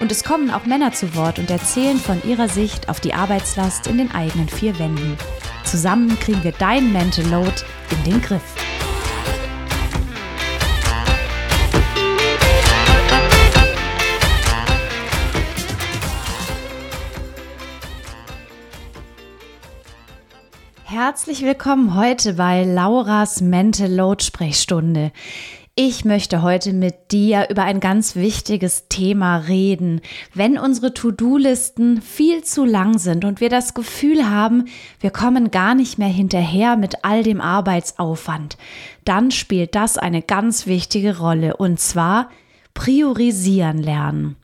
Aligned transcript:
Und 0.00 0.10
es 0.10 0.24
kommen 0.24 0.50
auch 0.50 0.64
Männer 0.64 0.92
zu 0.92 1.14
Wort 1.14 1.38
und 1.38 1.50
erzählen 1.50 1.98
von 1.98 2.22
ihrer 2.24 2.48
Sicht 2.48 2.88
auf 2.88 3.00
die 3.00 3.12
Arbeitslast 3.12 3.86
in 3.86 3.98
den 3.98 4.10
eigenen 4.10 4.48
vier 4.48 4.78
Wänden. 4.78 5.18
Zusammen 5.62 6.18
kriegen 6.18 6.42
wir 6.42 6.52
dein 6.52 6.90
Mental 6.90 7.26
Load 7.26 7.52
in 7.90 8.10
den 8.10 8.22
Griff. 8.22 8.42
Herzlich 20.84 21.42
willkommen 21.42 21.94
heute 21.94 22.34
bei 22.34 22.64
Lauras 22.64 23.42
Mental 23.42 23.92
Load 23.92 24.24
Sprechstunde. 24.24 25.12
Ich 25.82 26.04
möchte 26.04 26.42
heute 26.42 26.74
mit 26.74 27.10
dir 27.10 27.48
über 27.48 27.62
ein 27.62 27.80
ganz 27.80 28.14
wichtiges 28.14 28.88
Thema 28.90 29.38
reden. 29.38 30.02
Wenn 30.34 30.58
unsere 30.58 30.92
To-Do-Listen 30.92 32.02
viel 32.02 32.44
zu 32.44 32.66
lang 32.66 32.98
sind 32.98 33.24
und 33.24 33.40
wir 33.40 33.48
das 33.48 33.72
Gefühl 33.72 34.28
haben, 34.28 34.66
wir 35.00 35.08
kommen 35.08 35.50
gar 35.50 35.74
nicht 35.74 35.96
mehr 35.96 36.08
hinterher 36.08 36.76
mit 36.76 37.02
all 37.02 37.22
dem 37.22 37.40
Arbeitsaufwand, 37.40 38.58
dann 39.06 39.30
spielt 39.30 39.74
das 39.74 39.96
eine 39.96 40.20
ganz 40.20 40.66
wichtige 40.66 41.16
Rolle 41.16 41.56
und 41.56 41.80
zwar 41.80 42.28
priorisieren 42.74 43.78
lernen. 43.78 44.36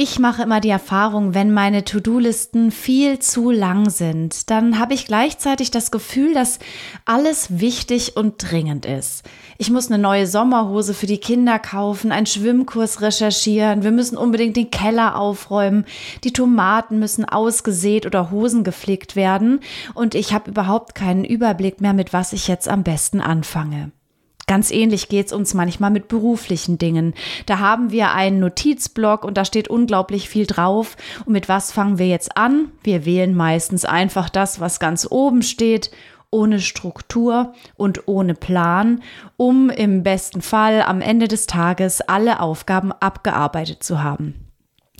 Ich 0.00 0.20
mache 0.20 0.44
immer 0.44 0.60
die 0.60 0.68
Erfahrung, 0.68 1.34
wenn 1.34 1.52
meine 1.52 1.82
To-Do-Listen 1.82 2.70
viel 2.70 3.18
zu 3.18 3.50
lang 3.50 3.90
sind, 3.90 4.48
dann 4.48 4.78
habe 4.78 4.94
ich 4.94 5.06
gleichzeitig 5.06 5.72
das 5.72 5.90
Gefühl, 5.90 6.34
dass 6.34 6.60
alles 7.04 7.58
wichtig 7.58 8.16
und 8.16 8.36
dringend 8.38 8.86
ist. 8.86 9.24
Ich 9.60 9.70
muss 9.72 9.90
eine 9.90 10.00
neue 10.00 10.28
Sommerhose 10.28 10.94
für 10.94 11.06
die 11.06 11.18
Kinder 11.18 11.58
kaufen, 11.58 12.12
einen 12.12 12.26
Schwimmkurs 12.26 13.00
recherchieren, 13.00 13.82
wir 13.82 13.90
müssen 13.90 14.16
unbedingt 14.16 14.56
den 14.56 14.70
Keller 14.70 15.18
aufräumen, 15.18 15.84
die 16.22 16.32
Tomaten 16.32 17.00
müssen 17.00 17.24
ausgesät 17.24 18.06
oder 18.06 18.30
Hosen 18.30 18.62
geflickt 18.62 19.16
werden 19.16 19.58
und 19.94 20.14
ich 20.14 20.32
habe 20.32 20.52
überhaupt 20.52 20.94
keinen 20.94 21.24
Überblick 21.24 21.80
mehr, 21.80 21.92
mit 21.92 22.12
was 22.12 22.32
ich 22.32 22.46
jetzt 22.46 22.68
am 22.68 22.84
besten 22.84 23.20
anfange. 23.20 23.90
Ganz 24.46 24.70
ähnlich 24.70 25.08
geht's 25.08 25.32
uns 25.32 25.54
manchmal 25.54 25.90
mit 25.90 26.06
beruflichen 26.06 26.78
Dingen. 26.78 27.12
Da 27.46 27.58
haben 27.58 27.90
wir 27.90 28.12
einen 28.12 28.38
Notizblock 28.38 29.24
und 29.24 29.36
da 29.36 29.44
steht 29.44 29.68
unglaublich 29.68 30.28
viel 30.28 30.46
drauf. 30.46 30.96
Und 31.26 31.34
mit 31.34 31.50
was 31.50 31.70
fangen 31.70 31.98
wir 31.98 32.06
jetzt 32.06 32.34
an? 32.38 32.72
Wir 32.82 33.04
wählen 33.04 33.34
meistens 33.34 33.84
einfach 33.84 34.30
das, 34.30 34.58
was 34.58 34.80
ganz 34.80 35.06
oben 35.10 35.42
steht 35.42 35.90
ohne 36.30 36.60
Struktur 36.60 37.54
und 37.76 38.06
ohne 38.06 38.34
Plan, 38.34 39.02
um 39.36 39.70
im 39.70 40.02
besten 40.02 40.42
Fall 40.42 40.82
am 40.82 41.00
Ende 41.00 41.28
des 41.28 41.46
Tages 41.46 42.00
alle 42.02 42.40
Aufgaben 42.40 42.92
abgearbeitet 42.92 43.82
zu 43.82 44.02
haben. 44.02 44.48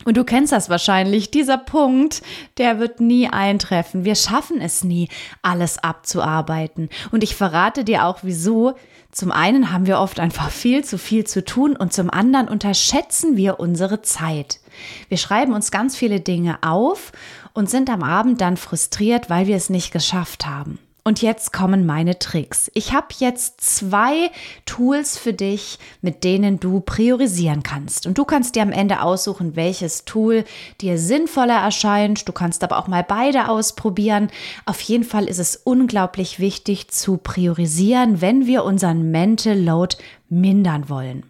Und 0.04 0.16
du 0.16 0.24
kennst 0.24 0.52
das 0.52 0.70
wahrscheinlich, 0.70 1.30
dieser 1.30 1.58
Punkt, 1.58 2.22
der 2.56 2.78
wird 2.78 3.00
nie 3.00 3.28
eintreffen. 3.28 4.04
Wir 4.04 4.14
schaffen 4.14 4.60
es 4.60 4.84
nie, 4.84 5.08
alles 5.42 5.82
abzuarbeiten. 5.82 6.88
Und 7.10 7.24
ich 7.24 7.34
verrate 7.34 7.84
dir 7.84 8.04
auch 8.04 8.20
wieso. 8.22 8.74
Zum 9.10 9.32
einen 9.32 9.72
haben 9.72 9.86
wir 9.86 9.98
oft 9.98 10.20
einfach 10.20 10.50
viel 10.50 10.84
zu 10.84 10.98
viel 10.98 11.26
zu 11.26 11.44
tun 11.44 11.76
und 11.76 11.92
zum 11.92 12.10
anderen 12.10 12.48
unterschätzen 12.48 13.36
wir 13.36 13.58
unsere 13.58 14.02
Zeit. 14.02 14.60
Wir 15.08 15.18
schreiben 15.18 15.52
uns 15.52 15.70
ganz 15.70 15.96
viele 15.96 16.20
Dinge 16.20 16.58
auf 16.62 17.10
und 17.52 17.68
sind 17.68 17.90
am 17.90 18.02
Abend 18.02 18.40
dann 18.40 18.56
frustriert, 18.56 19.28
weil 19.28 19.46
wir 19.46 19.56
es 19.56 19.68
nicht 19.68 19.92
geschafft 19.92 20.46
haben. 20.46 20.78
Und 21.08 21.22
jetzt 21.22 21.54
kommen 21.54 21.86
meine 21.86 22.18
Tricks. 22.18 22.70
Ich 22.74 22.92
habe 22.92 23.06
jetzt 23.16 23.62
zwei 23.62 24.30
Tools 24.66 25.16
für 25.16 25.32
dich, 25.32 25.78
mit 26.02 26.22
denen 26.22 26.60
du 26.60 26.80
priorisieren 26.80 27.62
kannst. 27.62 28.06
Und 28.06 28.18
du 28.18 28.26
kannst 28.26 28.56
dir 28.56 28.62
am 28.62 28.72
Ende 28.72 29.00
aussuchen, 29.00 29.56
welches 29.56 30.04
Tool 30.04 30.44
dir 30.82 30.98
sinnvoller 30.98 31.62
erscheint. 31.62 32.28
Du 32.28 32.32
kannst 32.32 32.62
aber 32.62 32.76
auch 32.76 32.88
mal 32.88 33.02
beide 33.02 33.48
ausprobieren. 33.48 34.28
Auf 34.66 34.82
jeden 34.82 35.02
Fall 35.02 35.24
ist 35.24 35.38
es 35.38 35.56
unglaublich 35.56 36.40
wichtig 36.40 36.90
zu 36.90 37.16
priorisieren, 37.16 38.20
wenn 38.20 38.44
wir 38.44 38.64
unseren 38.64 39.10
Mental 39.10 39.58
Load 39.58 39.96
mindern 40.28 40.90
wollen. 40.90 41.24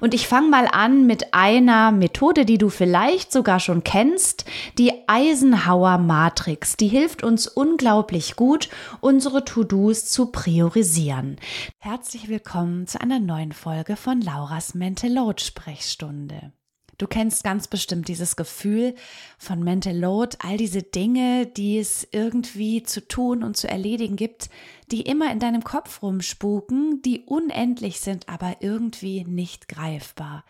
Und 0.00 0.14
ich 0.14 0.26
fange 0.26 0.48
mal 0.48 0.66
an 0.70 1.06
mit 1.06 1.34
einer 1.34 1.92
Methode, 1.92 2.44
die 2.44 2.58
du 2.58 2.68
vielleicht 2.68 3.32
sogar 3.32 3.60
schon 3.60 3.84
kennst, 3.84 4.44
die 4.78 4.92
Eisenhower 5.06 5.98
Matrix. 5.98 6.76
Die 6.76 6.88
hilft 6.88 7.22
uns 7.22 7.46
unglaublich 7.46 8.36
gut, 8.36 8.68
unsere 9.00 9.44
To-Dos 9.44 10.06
zu 10.06 10.26
priorisieren. 10.26 11.36
Herzlich 11.78 12.28
willkommen 12.28 12.86
zu 12.86 13.00
einer 13.00 13.20
neuen 13.20 13.52
Folge 13.52 13.96
von 13.96 14.20
Lauras 14.20 14.74
Mental 14.74 15.10
Load 15.10 15.42
Sprechstunde. 15.42 16.52
Du 17.00 17.06
kennst 17.06 17.44
ganz 17.44 17.66
bestimmt 17.66 18.08
dieses 18.08 18.36
Gefühl 18.36 18.94
von 19.38 19.64
Mental 19.64 19.96
Load, 19.96 20.36
all 20.40 20.58
diese 20.58 20.82
Dinge, 20.82 21.46
die 21.46 21.78
es 21.78 22.06
irgendwie 22.12 22.82
zu 22.82 23.08
tun 23.08 23.42
und 23.42 23.56
zu 23.56 23.70
erledigen 23.70 24.16
gibt, 24.16 24.50
die 24.90 25.00
immer 25.00 25.32
in 25.32 25.38
deinem 25.38 25.64
Kopf 25.64 26.02
rumspuken, 26.02 27.00
die 27.00 27.20
unendlich 27.20 28.00
sind, 28.00 28.28
aber 28.28 28.56
irgendwie 28.60 29.24
nicht 29.24 29.66
greifbar. 29.66 30.44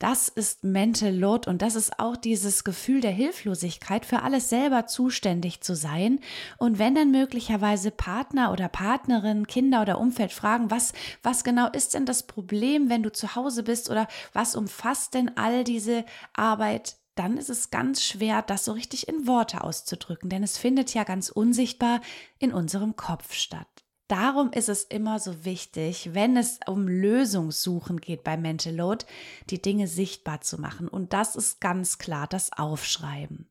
Das 0.00 0.28
ist 0.28 0.64
Mental 0.64 1.14
Load 1.14 1.48
und 1.48 1.60
das 1.60 1.74
ist 1.74 1.98
auch 1.98 2.16
dieses 2.16 2.64
Gefühl 2.64 3.02
der 3.02 3.10
Hilflosigkeit, 3.10 4.06
für 4.06 4.22
alles 4.22 4.48
selber 4.48 4.86
zuständig 4.86 5.60
zu 5.60 5.76
sein. 5.76 6.20
Und 6.56 6.78
wenn 6.78 6.94
dann 6.94 7.10
möglicherweise 7.10 7.90
Partner 7.90 8.50
oder 8.50 8.68
Partnerin, 8.68 9.46
Kinder 9.46 9.82
oder 9.82 10.00
Umfeld 10.00 10.32
fragen, 10.32 10.70
was, 10.70 10.94
was 11.22 11.44
genau 11.44 11.68
ist 11.68 11.92
denn 11.92 12.06
das 12.06 12.22
Problem, 12.22 12.88
wenn 12.88 13.02
du 13.02 13.12
zu 13.12 13.36
Hause 13.36 13.62
bist 13.62 13.90
oder 13.90 14.08
was 14.32 14.56
umfasst 14.56 15.12
denn 15.12 15.36
all 15.36 15.64
diese 15.64 16.06
Arbeit, 16.32 16.96
dann 17.14 17.36
ist 17.36 17.50
es 17.50 17.70
ganz 17.70 18.02
schwer, 18.02 18.40
das 18.40 18.64
so 18.64 18.72
richtig 18.72 19.06
in 19.06 19.26
Worte 19.26 19.62
auszudrücken, 19.62 20.30
denn 20.30 20.42
es 20.42 20.56
findet 20.56 20.94
ja 20.94 21.04
ganz 21.04 21.28
unsichtbar 21.28 22.00
in 22.38 22.54
unserem 22.54 22.96
Kopf 22.96 23.34
statt. 23.34 23.79
Darum 24.10 24.50
ist 24.50 24.68
es 24.68 24.82
immer 24.82 25.20
so 25.20 25.44
wichtig, 25.44 26.10
wenn 26.14 26.36
es 26.36 26.58
um 26.66 26.88
Lösungssuchen 26.88 28.00
geht 28.00 28.24
bei 28.24 28.36
Mental 28.36 28.74
Load, 28.74 29.04
die 29.50 29.62
Dinge 29.62 29.86
sichtbar 29.86 30.40
zu 30.40 30.60
machen. 30.60 30.88
Und 30.88 31.12
das 31.12 31.36
ist 31.36 31.60
ganz 31.60 31.98
klar 31.98 32.26
das 32.26 32.50
Aufschreiben. 32.52 33.46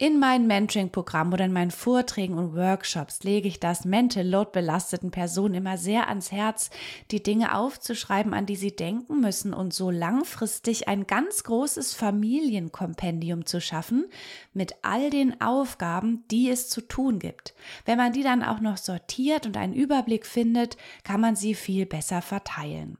In 0.00 0.20
meinen 0.20 0.46
Mentoring-Programmen 0.46 1.32
oder 1.32 1.46
in 1.46 1.52
meinen 1.52 1.70
Vorträgen 1.70 2.38
und 2.38 2.54
Workshops 2.54 3.24
lege 3.24 3.48
ich 3.48 3.60
das 3.60 3.84
Mental 3.84 4.24
Load 4.24 4.50
belasteten 4.52 5.10
Personen 5.10 5.54
immer 5.54 5.78
sehr 5.78 6.08
ans 6.08 6.30
Herz, 6.32 6.70
die 7.10 7.22
Dinge 7.22 7.56
aufzuschreiben, 7.56 8.34
an 8.34 8.44
die 8.44 8.56
sie 8.56 8.76
denken 8.76 9.20
müssen 9.20 9.54
und 9.54 9.72
so 9.72 9.90
langfristig 9.90 10.86
ein 10.86 11.06
ganz 11.06 11.44
großes 11.44 11.94
Familienkompendium 11.94 13.46
zu 13.46 13.60
schaffen 13.60 14.04
mit 14.52 14.74
all 14.82 15.08
den 15.08 15.40
Aufgaben, 15.40 16.24
die 16.30 16.50
es 16.50 16.68
zu 16.68 16.82
tun 16.82 17.18
gibt. 17.18 17.54
Wenn 17.86 17.96
man 17.96 18.12
die 18.12 18.22
dann 18.22 18.44
auch 18.44 18.60
noch 18.60 18.76
sortiert 18.76 19.46
und 19.46 19.56
einen 19.56 19.77
Überblick 19.78 20.26
findet, 20.26 20.76
kann 21.04 21.20
man 21.20 21.36
sie 21.36 21.54
viel 21.54 21.86
besser 21.86 22.20
verteilen. 22.22 22.98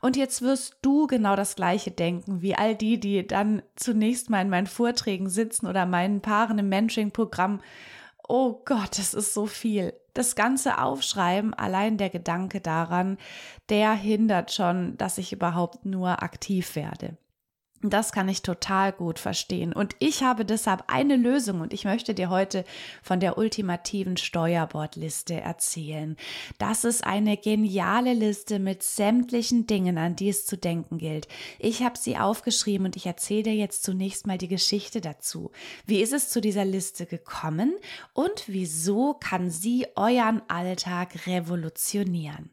Und 0.00 0.16
jetzt 0.16 0.42
wirst 0.42 0.78
du 0.82 1.06
genau 1.06 1.36
das 1.36 1.56
Gleiche 1.56 1.90
denken 1.90 2.42
wie 2.42 2.54
all 2.54 2.74
die, 2.74 2.98
die 2.98 3.26
dann 3.26 3.62
zunächst 3.76 4.30
mal 4.30 4.40
in 4.40 4.50
meinen 4.50 4.66
Vorträgen 4.66 5.28
sitzen 5.28 5.66
oder 5.66 5.86
meinen 5.86 6.20
Paaren 6.20 6.58
im 6.58 6.68
Mentoring-Programm. 6.68 7.60
Oh 8.26 8.62
Gott, 8.64 8.98
das 8.98 9.14
ist 9.14 9.34
so 9.34 9.46
viel. 9.46 9.94
Das 10.14 10.34
ganze 10.34 10.78
Aufschreiben, 10.78 11.54
allein 11.54 11.96
der 11.96 12.10
Gedanke 12.10 12.60
daran, 12.60 13.18
der 13.68 13.92
hindert 13.92 14.52
schon, 14.52 14.96
dass 14.96 15.18
ich 15.18 15.32
überhaupt 15.32 15.84
nur 15.84 16.22
aktiv 16.22 16.74
werde. 16.74 17.16
Das 17.82 18.10
kann 18.10 18.28
ich 18.28 18.42
total 18.42 18.90
gut 18.90 19.20
verstehen. 19.20 19.72
Und 19.72 19.94
ich 20.00 20.24
habe 20.24 20.44
deshalb 20.44 20.84
eine 20.88 21.14
Lösung 21.14 21.60
und 21.60 21.72
ich 21.72 21.84
möchte 21.84 22.12
dir 22.12 22.28
heute 22.28 22.64
von 23.04 23.20
der 23.20 23.38
ultimativen 23.38 24.16
Steuerbordliste 24.16 25.40
erzählen. 25.40 26.16
Das 26.58 26.82
ist 26.82 27.06
eine 27.06 27.36
geniale 27.36 28.14
Liste 28.14 28.58
mit 28.58 28.82
sämtlichen 28.82 29.68
Dingen, 29.68 29.96
an 29.96 30.16
die 30.16 30.28
es 30.28 30.44
zu 30.44 30.56
denken 30.56 30.98
gilt. 30.98 31.28
Ich 31.60 31.84
habe 31.84 31.96
sie 31.96 32.16
aufgeschrieben 32.16 32.86
und 32.86 32.96
ich 32.96 33.06
erzähle 33.06 33.44
dir 33.44 33.54
jetzt 33.54 33.84
zunächst 33.84 34.26
mal 34.26 34.38
die 34.38 34.48
Geschichte 34.48 35.00
dazu. 35.00 35.52
Wie 35.86 36.00
ist 36.00 36.12
es 36.12 36.30
zu 36.30 36.40
dieser 36.40 36.64
Liste 36.64 37.06
gekommen 37.06 37.76
und 38.12 38.44
wieso 38.48 39.14
kann 39.14 39.50
sie 39.50 39.86
euren 39.94 40.42
Alltag 40.48 41.28
revolutionieren? 41.28 42.50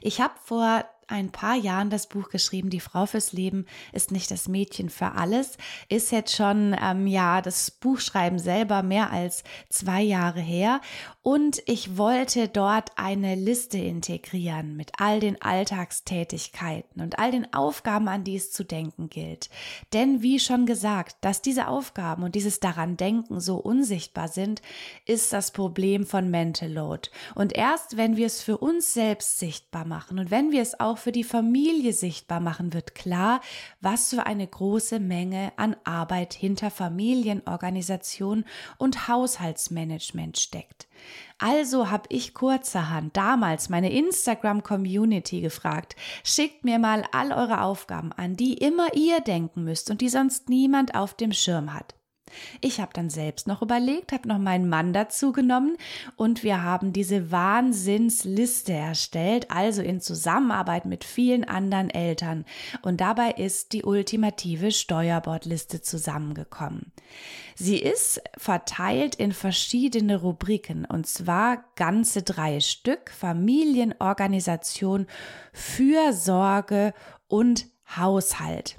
Ich 0.00 0.20
habe 0.20 0.34
vor 0.42 0.84
ein 1.08 1.30
paar 1.30 1.54
Jahren 1.54 1.90
das 1.90 2.08
Buch 2.08 2.28
geschrieben, 2.28 2.70
Die 2.70 2.80
Frau 2.80 3.06
fürs 3.06 3.32
Leben 3.32 3.66
ist 3.92 4.10
nicht 4.10 4.30
das 4.30 4.48
Mädchen 4.48 4.90
für 4.90 5.12
alles. 5.12 5.56
Ist 5.88 6.10
jetzt 6.12 6.34
schon, 6.34 6.76
ähm, 6.80 7.06
ja, 7.06 7.42
das 7.42 7.70
Buchschreiben 7.70 8.38
selber 8.38 8.82
mehr 8.82 9.12
als 9.12 9.44
zwei 9.68 10.02
Jahre 10.02 10.40
her. 10.40 10.80
Und 11.22 11.62
ich 11.66 11.96
wollte 11.96 12.48
dort 12.48 12.90
eine 12.96 13.34
Liste 13.34 13.78
integrieren 13.78 14.76
mit 14.76 14.92
all 14.98 15.20
den 15.20 15.40
Alltagstätigkeiten 15.42 17.02
und 17.02 17.18
all 17.18 17.30
den 17.30 17.52
Aufgaben, 17.52 18.08
an 18.08 18.24
die 18.24 18.36
es 18.36 18.52
zu 18.52 18.64
denken 18.64 19.08
gilt. 19.08 19.50
Denn 19.92 20.22
wie 20.22 20.38
schon 20.38 20.66
gesagt, 20.66 21.16
dass 21.22 21.42
diese 21.42 21.68
Aufgaben 21.68 22.22
und 22.22 22.34
dieses 22.34 22.60
daran 22.60 22.96
denken 22.96 23.40
so 23.40 23.56
unsichtbar 23.56 24.28
sind, 24.28 24.62
ist 25.04 25.32
das 25.32 25.50
Problem 25.50 26.06
von 26.06 26.30
Mental 26.30 26.70
Load. 26.70 27.10
Und 27.34 27.52
erst 27.54 27.96
wenn 27.96 28.16
wir 28.16 28.26
es 28.26 28.42
für 28.42 28.58
uns 28.58 28.94
selbst 28.94 29.38
sichtbar 29.38 29.84
machen 29.84 30.18
und 30.18 30.30
wenn 30.30 30.52
wir 30.52 30.62
es 30.62 30.78
auch 30.78 30.95
für 30.96 31.12
die 31.12 31.24
Familie 31.24 31.92
sichtbar 31.92 32.40
machen, 32.40 32.72
wird 32.72 32.94
klar, 32.94 33.40
was 33.80 34.10
für 34.10 34.26
eine 34.26 34.46
große 34.46 35.00
Menge 35.00 35.52
an 35.56 35.76
Arbeit 35.84 36.34
hinter 36.34 36.70
Familienorganisation 36.70 38.44
und 38.78 39.08
Haushaltsmanagement 39.08 40.38
steckt. 40.38 40.86
Also 41.38 41.90
habe 41.90 42.04
ich 42.08 42.32
kurzerhand 42.32 43.16
damals 43.16 43.68
meine 43.68 43.92
Instagram-Community 43.92 45.40
gefragt, 45.40 45.96
schickt 46.24 46.64
mir 46.64 46.78
mal 46.78 47.04
all 47.12 47.32
eure 47.32 47.60
Aufgaben 47.60 48.12
an, 48.12 48.36
die 48.36 48.54
immer 48.54 48.94
ihr 48.94 49.20
denken 49.20 49.64
müsst 49.64 49.90
und 49.90 50.00
die 50.00 50.08
sonst 50.08 50.48
niemand 50.48 50.94
auf 50.94 51.14
dem 51.14 51.32
Schirm 51.32 51.74
hat. 51.74 51.95
Ich 52.60 52.80
habe 52.80 52.92
dann 52.92 53.10
selbst 53.10 53.46
noch 53.46 53.62
überlegt, 53.62 54.12
habe 54.12 54.28
noch 54.28 54.38
meinen 54.38 54.68
Mann 54.68 54.92
dazu 54.92 55.32
genommen 55.32 55.76
und 56.16 56.42
wir 56.42 56.62
haben 56.62 56.92
diese 56.92 57.30
Wahnsinnsliste 57.30 58.72
erstellt, 58.72 59.50
also 59.50 59.82
in 59.82 60.00
Zusammenarbeit 60.00 60.86
mit 60.86 61.04
vielen 61.04 61.44
anderen 61.44 61.90
Eltern. 61.90 62.44
Und 62.82 63.00
dabei 63.00 63.30
ist 63.32 63.72
die 63.72 63.84
ultimative 63.84 64.72
Steuerbordliste 64.72 65.80
zusammengekommen. 65.80 66.92
Sie 67.54 67.78
ist 67.78 68.20
verteilt 68.36 69.14
in 69.14 69.32
verschiedene 69.32 70.20
Rubriken 70.20 70.84
und 70.84 71.06
zwar 71.06 71.64
ganze 71.76 72.22
drei 72.22 72.60
Stück 72.60 73.10
Familienorganisation, 73.10 75.06
Fürsorge 75.52 76.92
und 77.28 77.66
Haushalt. 77.96 78.76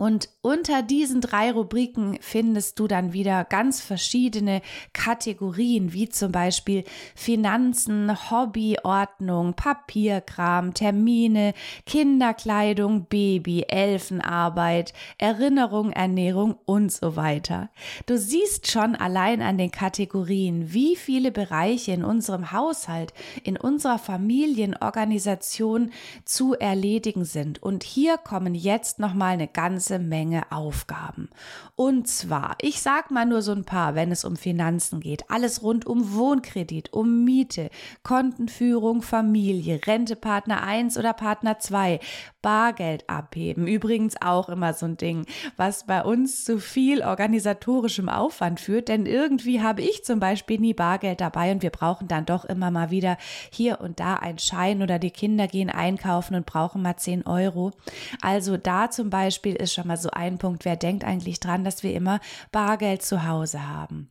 Und 0.00 0.28
unter 0.42 0.82
diesen 0.82 1.20
drei 1.20 1.50
Rubriken 1.50 2.18
findest 2.20 2.78
du 2.78 2.86
dann 2.86 3.12
wieder 3.12 3.44
ganz 3.44 3.80
verschiedene 3.80 4.62
Kategorien, 4.92 5.92
wie 5.92 6.08
zum 6.08 6.30
Beispiel 6.30 6.84
Finanzen, 7.16 8.30
Hobbyordnung, 8.30 9.54
Papierkram, 9.54 10.72
Termine, 10.72 11.52
Kinderkleidung, 11.84 13.06
Baby, 13.06 13.64
Elfenarbeit, 13.66 14.92
Erinnerung, 15.18 15.90
Ernährung 15.90 16.58
und 16.64 16.92
so 16.92 17.16
weiter. 17.16 17.68
Du 18.06 18.16
siehst 18.16 18.70
schon 18.70 18.94
allein 18.94 19.42
an 19.42 19.58
den 19.58 19.72
Kategorien, 19.72 20.72
wie 20.72 20.94
viele 20.94 21.32
Bereiche 21.32 21.90
in 21.90 22.04
unserem 22.04 22.52
Haushalt, 22.52 23.12
in 23.42 23.56
unserer 23.56 23.98
Familienorganisation 23.98 25.90
zu 26.24 26.54
erledigen 26.54 27.24
sind. 27.24 27.60
Und 27.60 27.82
hier 27.82 28.16
kommen 28.16 28.54
jetzt 28.54 29.00
nochmal 29.00 29.32
eine 29.32 29.48
ganz 29.48 29.87
ganze 29.88 29.98
Menge 29.98 30.42
Aufgaben. 30.50 31.30
Und 31.74 32.08
zwar, 32.08 32.56
ich 32.60 32.82
sag 32.82 33.10
mal 33.10 33.24
nur 33.24 33.40
so 33.40 33.52
ein 33.52 33.64
paar, 33.64 33.94
wenn 33.94 34.12
es 34.12 34.24
um 34.24 34.36
Finanzen 34.36 35.00
geht. 35.00 35.30
Alles 35.30 35.62
rund 35.62 35.86
um 35.86 36.14
Wohnkredit, 36.14 36.92
um 36.92 37.24
Miete, 37.24 37.70
Kontenführung, 38.02 39.00
Familie, 39.00 39.80
Rentepartner 39.86 40.62
1 40.62 40.98
oder 40.98 41.14
Partner 41.14 41.58
2, 41.58 42.00
Bargeld 42.42 43.08
abheben. 43.08 43.66
Übrigens 43.66 44.20
auch 44.20 44.48
immer 44.48 44.74
so 44.74 44.86
ein 44.86 44.96
Ding, 44.96 45.26
was 45.56 45.86
bei 45.86 46.02
uns 46.02 46.44
zu 46.44 46.58
viel 46.58 47.02
organisatorischem 47.02 48.08
Aufwand 48.08 48.60
führt, 48.60 48.88
denn 48.88 49.06
irgendwie 49.06 49.62
habe 49.62 49.82
ich 49.82 50.04
zum 50.04 50.20
Beispiel 50.20 50.58
nie 50.58 50.74
Bargeld 50.74 51.20
dabei 51.20 51.52
und 51.52 51.62
wir 51.62 51.70
brauchen 51.70 52.08
dann 52.08 52.26
doch 52.26 52.44
immer 52.44 52.70
mal 52.70 52.90
wieder 52.90 53.16
hier 53.50 53.80
und 53.80 54.00
da 54.00 54.14
einen 54.14 54.38
Schein 54.38 54.82
oder 54.82 54.98
die 54.98 55.10
Kinder 55.10 55.46
gehen 55.46 55.70
einkaufen 55.70 56.34
und 56.34 56.46
brauchen 56.46 56.82
mal 56.82 56.96
10 56.96 57.26
Euro. 57.26 57.72
Also 58.20 58.56
da 58.56 58.90
zum 58.90 59.10
Beispiel 59.10 59.54
ist 59.54 59.72
schon 59.78 59.86
mal 59.88 59.96
so 59.96 60.10
ein 60.10 60.38
Punkt, 60.38 60.64
wer 60.64 60.76
denkt 60.76 61.04
eigentlich 61.04 61.38
dran, 61.38 61.62
dass 61.62 61.84
wir 61.84 61.94
immer 61.94 62.18
Bargeld 62.50 63.02
zu 63.02 63.26
Hause 63.26 63.68
haben. 63.68 64.10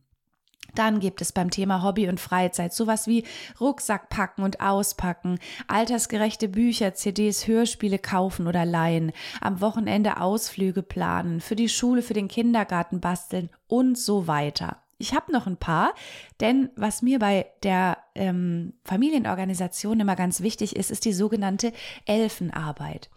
Dann 0.74 1.00
gibt 1.00 1.20
es 1.20 1.32
beim 1.32 1.50
Thema 1.50 1.82
Hobby 1.82 2.08
und 2.08 2.20
Freizeit 2.20 2.72
sowas 2.72 3.06
wie 3.06 3.24
Rucksack 3.60 4.08
packen 4.08 4.42
und 4.42 4.60
auspacken, 4.60 5.38
altersgerechte 5.66 6.48
Bücher, 6.48 6.94
CDs, 6.94 7.46
Hörspiele 7.46 7.98
kaufen 7.98 8.46
oder 8.46 8.64
leihen, 8.64 9.12
am 9.40 9.60
Wochenende 9.60 10.20
Ausflüge 10.20 10.82
planen, 10.82 11.40
für 11.40 11.56
die 11.56 11.68
Schule, 11.68 12.00
für 12.00 12.14
den 12.14 12.28
Kindergarten 12.28 13.00
basteln 13.00 13.50
und 13.66 13.98
so 13.98 14.26
weiter. 14.26 14.78
Ich 14.98 15.14
habe 15.14 15.32
noch 15.32 15.46
ein 15.46 15.56
paar, 15.56 15.94
denn 16.40 16.70
was 16.76 17.02
mir 17.02 17.18
bei 17.18 17.46
der 17.62 17.98
ähm, 18.14 18.72
Familienorganisation 18.84 20.00
immer 20.00 20.16
ganz 20.16 20.40
wichtig 20.40 20.76
ist, 20.76 20.90
ist 20.90 21.04
die 21.04 21.12
sogenannte 21.12 21.72
Elfenarbeit. 22.04 23.10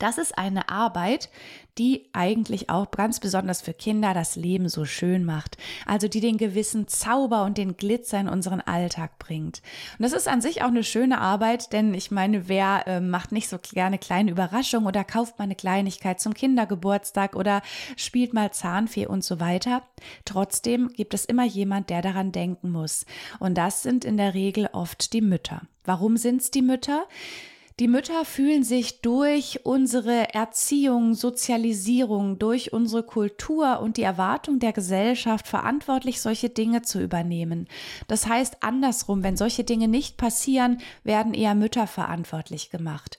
Das 0.00 0.16
ist 0.16 0.36
eine 0.38 0.70
Arbeit, 0.70 1.28
die 1.78 2.08
eigentlich 2.14 2.70
auch 2.70 2.90
ganz 2.90 3.20
besonders 3.20 3.60
für 3.60 3.74
Kinder 3.74 4.14
das 4.14 4.34
Leben 4.34 4.68
so 4.68 4.86
schön 4.86 5.24
macht. 5.24 5.58
Also 5.86 6.08
die 6.08 6.20
den 6.20 6.38
gewissen 6.38 6.88
Zauber 6.88 7.44
und 7.44 7.58
den 7.58 7.76
Glitzer 7.76 8.18
in 8.18 8.28
unseren 8.28 8.62
Alltag 8.62 9.18
bringt. 9.18 9.60
Und 9.98 10.02
das 10.02 10.14
ist 10.14 10.26
an 10.26 10.40
sich 10.40 10.62
auch 10.62 10.68
eine 10.68 10.84
schöne 10.84 11.20
Arbeit, 11.20 11.72
denn 11.74 11.92
ich 11.92 12.10
meine, 12.10 12.48
wer 12.48 12.86
äh, 12.86 13.00
macht 13.00 13.30
nicht 13.30 13.48
so 13.48 13.58
gerne 13.58 13.98
kleine 13.98 14.30
Überraschungen 14.30 14.88
oder 14.88 15.04
kauft 15.04 15.38
mal 15.38 15.44
eine 15.44 15.54
Kleinigkeit 15.54 16.18
zum 16.18 16.32
Kindergeburtstag 16.32 17.36
oder 17.36 17.60
spielt 17.96 18.32
mal 18.32 18.52
Zahnfee 18.52 19.06
und 19.06 19.22
so 19.22 19.38
weiter. 19.38 19.82
Trotzdem 20.24 20.88
gibt 20.88 21.12
es 21.12 21.26
immer 21.26 21.44
jemand, 21.44 21.90
der 21.90 22.00
daran 22.00 22.32
denken 22.32 22.70
muss. 22.70 23.04
Und 23.38 23.56
das 23.58 23.82
sind 23.82 24.06
in 24.06 24.16
der 24.16 24.32
Regel 24.32 24.70
oft 24.72 25.12
die 25.12 25.20
Mütter. 25.20 25.62
Warum 25.84 26.16
sind 26.16 26.40
es 26.40 26.50
die 26.50 26.62
Mütter? 26.62 27.06
Die 27.80 27.88
Mütter 27.88 28.26
fühlen 28.26 28.62
sich 28.62 29.00
durch 29.00 29.64
unsere 29.64 30.34
Erziehung, 30.34 31.14
Sozialisierung, 31.14 32.38
durch 32.38 32.74
unsere 32.74 33.02
Kultur 33.02 33.80
und 33.80 33.96
die 33.96 34.02
Erwartung 34.02 34.58
der 34.58 34.74
Gesellschaft 34.74 35.48
verantwortlich, 35.48 36.20
solche 36.20 36.50
Dinge 36.50 36.82
zu 36.82 37.00
übernehmen. 37.00 37.68
Das 38.06 38.26
heißt 38.26 38.62
andersrum, 38.62 39.22
wenn 39.22 39.38
solche 39.38 39.64
Dinge 39.64 39.88
nicht 39.88 40.18
passieren, 40.18 40.82
werden 41.04 41.32
eher 41.32 41.54
Mütter 41.54 41.86
verantwortlich 41.86 42.68
gemacht. 42.68 43.18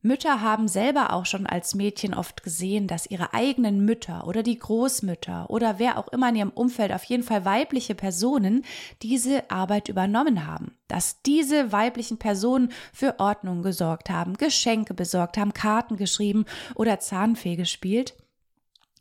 Mütter 0.00 0.40
haben 0.40 0.68
selber 0.68 1.12
auch 1.12 1.26
schon 1.26 1.46
als 1.46 1.74
Mädchen 1.74 2.14
oft 2.14 2.44
gesehen, 2.44 2.86
dass 2.86 3.10
ihre 3.10 3.34
eigenen 3.34 3.84
Mütter 3.84 4.28
oder 4.28 4.44
die 4.44 4.58
Großmütter 4.58 5.50
oder 5.50 5.80
wer 5.80 5.98
auch 5.98 6.06
immer 6.08 6.28
in 6.28 6.36
ihrem 6.36 6.50
Umfeld, 6.50 6.92
auf 6.92 7.02
jeden 7.04 7.24
Fall 7.24 7.44
weibliche 7.44 7.96
Personen, 7.96 8.64
diese 9.02 9.50
Arbeit 9.50 9.88
übernommen 9.88 10.46
haben. 10.46 10.76
Dass 10.86 11.20
diese 11.22 11.72
weiblichen 11.72 12.18
Personen 12.18 12.70
für 12.92 13.18
Ordnung 13.18 13.62
gesorgt 13.62 14.08
haben, 14.08 14.34
Geschenke 14.34 14.94
besorgt 14.94 15.36
haben, 15.36 15.52
Karten 15.52 15.96
geschrieben 15.96 16.44
oder 16.76 17.00
Zahnfee 17.00 17.56
gespielt 17.56 18.14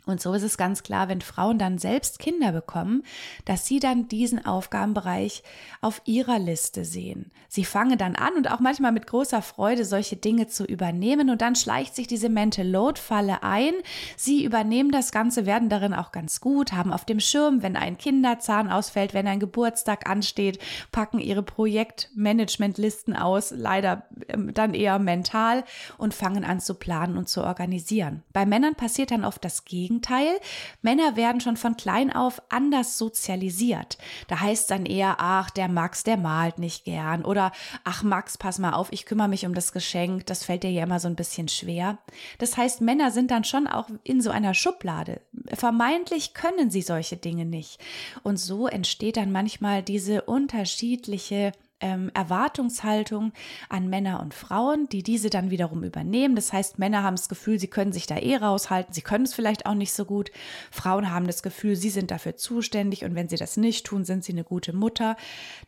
und 0.08 0.22
so 0.22 0.34
ist 0.34 0.44
es 0.44 0.58
ganz 0.58 0.84
klar, 0.84 1.10
wenn 1.10 1.22
Frauen 1.22 1.58
dann 1.60 1.78
selbst 1.78 2.20
Kinder 2.20 2.52
bekommen, 2.52 3.04
dass 3.46 3.66
sie 3.66 3.80
dann 3.80 4.08
diesen 4.08 4.46
Aufgabenbereich 4.46 5.44
auf 5.82 6.02
ihrer 6.06 6.40
Liste 6.40 6.86
sehen. 6.86 7.32
Sie 7.50 7.66
fangen 7.66 7.98
dann 7.98 8.16
an 8.16 8.34
und 8.36 8.52
auch 8.52 8.60
manchmal 8.60 8.92
mit 8.92 9.08
großer 9.08 9.42
Freude 9.42 9.86
solche 9.86 10.16
Dinge 10.16 10.48
zu 10.48 10.66
übernehmen 10.66 11.30
und 11.30 11.42
dann 11.42 11.56
schleicht 11.56 11.96
sich 11.96 12.08
diese 12.08 12.30
Mental 12.30 12.68
Load 12.68 13.00
Falle 13.00 13.44
ein. 13.44 13.74
Sie 14.16 14.44
übernehmen 14.44 14.92
das 14.92 15.12
Ganze, 15.12 15.46
werden 15.46 15.70
darin 15.70 15.94
auch 15.94 16.12
ganz 16.12 16.42
gut, 16.42 16.74
haben 16.74 16.94
auf 16.94 17.06
dem 17.06 17.20
Schirm, 17.20 17.64
wenn 17.64 17.76
ein 17.76 17.98
Kinderzahn 17.98 18.70
ausfällt, 18.70 19.14
wenn 19.14 19.28
ein 19.28 19.40
Geburtstag 19.40 20.10
ansteht, 20.10 20.60
packen 20.92 21.20
ihre 21.20 21.44
Projektmanagementlisten 21.44 23.16
aus, 23.16 23.52
leider 23.52 24.04
ähm, 24.28 24.54
dann 24.54 24.74
eher 24.74 25.00
mental 25.00 25.64
und 25.98 26.14
fangen 26.14 26.44
an 26.44 26.60
zu 26.60 26.76
planen 26.76 27.18
und 27.18 27.30
zu 27.30 27.44
organisieren. 27.44 28.24
Bei 28.34 28.46
Männern 28.46 28.76
passiert 28.76 29.12
dann 29.12 29.26
oft 29.26 29.44
das 29.44 29.66
Gegenteil. 29.66 29.97
Gegenteil. 29.98 30.40
Männer 30.82 31.16
werden 31.16 31.42
schon 31.42 31.58
von 31.58 31.76
klein 31.76 32.14
auf 32.14 32.42
anders 32.50 32.98
sozialisiert. 32.98 33.98
Da 34.28 34.40
heißt 34.40 34.70
dann 34.70 34.86
eher, 34.86 35.16
ach, 35.20 35.50
der 35.50 35.68
Max, 35.68 36.04
der 36.04 36.18
malt 36.18 36.60
nicht 36.60 36.86
gern. 36.86 37.26
Oder, 37.26 37.52
ach, 37.84 38.04
Max, 38.04 38.38
pass 38.38 38.60
mal 38.60 38.74
auf, 38.74 38.92
ich 38.92 39.06
kümmere 39.06 39.28
mich 39.28 39.46
um 39.46 39.54
das 39.54 39.72
Geschenk. 39.72 40.26
Das 40.28 40.44
fällt 40.44 40.64
dir 40.64 40.72
ja 40.72 40.84
immer 40.84 41.00
so 41.00 41.08
ein 41.08 41.16
bisschen 41.16 41.48
schwer. 41.48 41.98
Das 42.38 42.58
heißt, 42.58 42.82
Männer 42.82 43.12
sind 43.12 43.32
dann 43.32 43.44
schon 43.44 43.68
auch 43.68 43.90
in 44.04 44.22
so 44.22 44.30
einer 44.30 44.54
Schublade. 44.54 45.22
Vermeintlich 45.54 46.34
können 46.34 46.70
sie 46.70 46.82
solche 46.82 47.18
Dinge 47.18 47.46
nicht. 47.46 47.80
Und 48.24 48.38
so 48.38 48.68
entsteht 48.68 49.18
dann 49.18 49.32
manchmal 49.32 49.82
diese 49.82 50.22
unterschiedliche 50.24 51.54
ähm, 51.80 52.12
Erwartungshaltung 52.14 53.34
an 53.70 53.88
Männer 53.88 54.20
und 54.20 54.34
Frauen, 54.34 54.88
die 54.90 55.04
diese 55.04 55.30
dann 55.30 55.52
wiederum 55.52 55.84
übernehmen. 55.84 56.36
Das 56.36 56.54
heißt, 56.54 56.80
Männer 56.80 57.04
haben 57.04 57.16
das 57.16 57.30
Gefühl, 57.30 57.60
sie 57.60 57.68
können 57.68 57.92
sich 57.92 58.08
da 58.08 58.18
eh 58.18 58.38
raushalten, 58.38 58.94
sie 58.94 59.02
können 59.02 59.26
es 59.26 59.34
vielleicht 59.34 59.66
auch 59.66 59.74
nicht 59.74 59.94
so 59.94 60.06
gut. 60.06 60.32
Frauen 60.72 61.12
haben 61.12 61.28
das 61.28 61.44
Gefühl, 61.44 61.76
sie 61.76 61.90
sind 61.90 62.12
dafür 62.12 62.36
zuständig 62.36 63.04
und 63.04 63.16
wenn 63.16 63.30
sie 63.30 63.38
das 63.38 63.58
nicht 63.58 63.86
tun, 63.86 64.06
sind 64.06 64.24
sie 64.24 64.34
eine 64.34 64.44
gute 64.44 64.74
Mutter. 64.74 65.16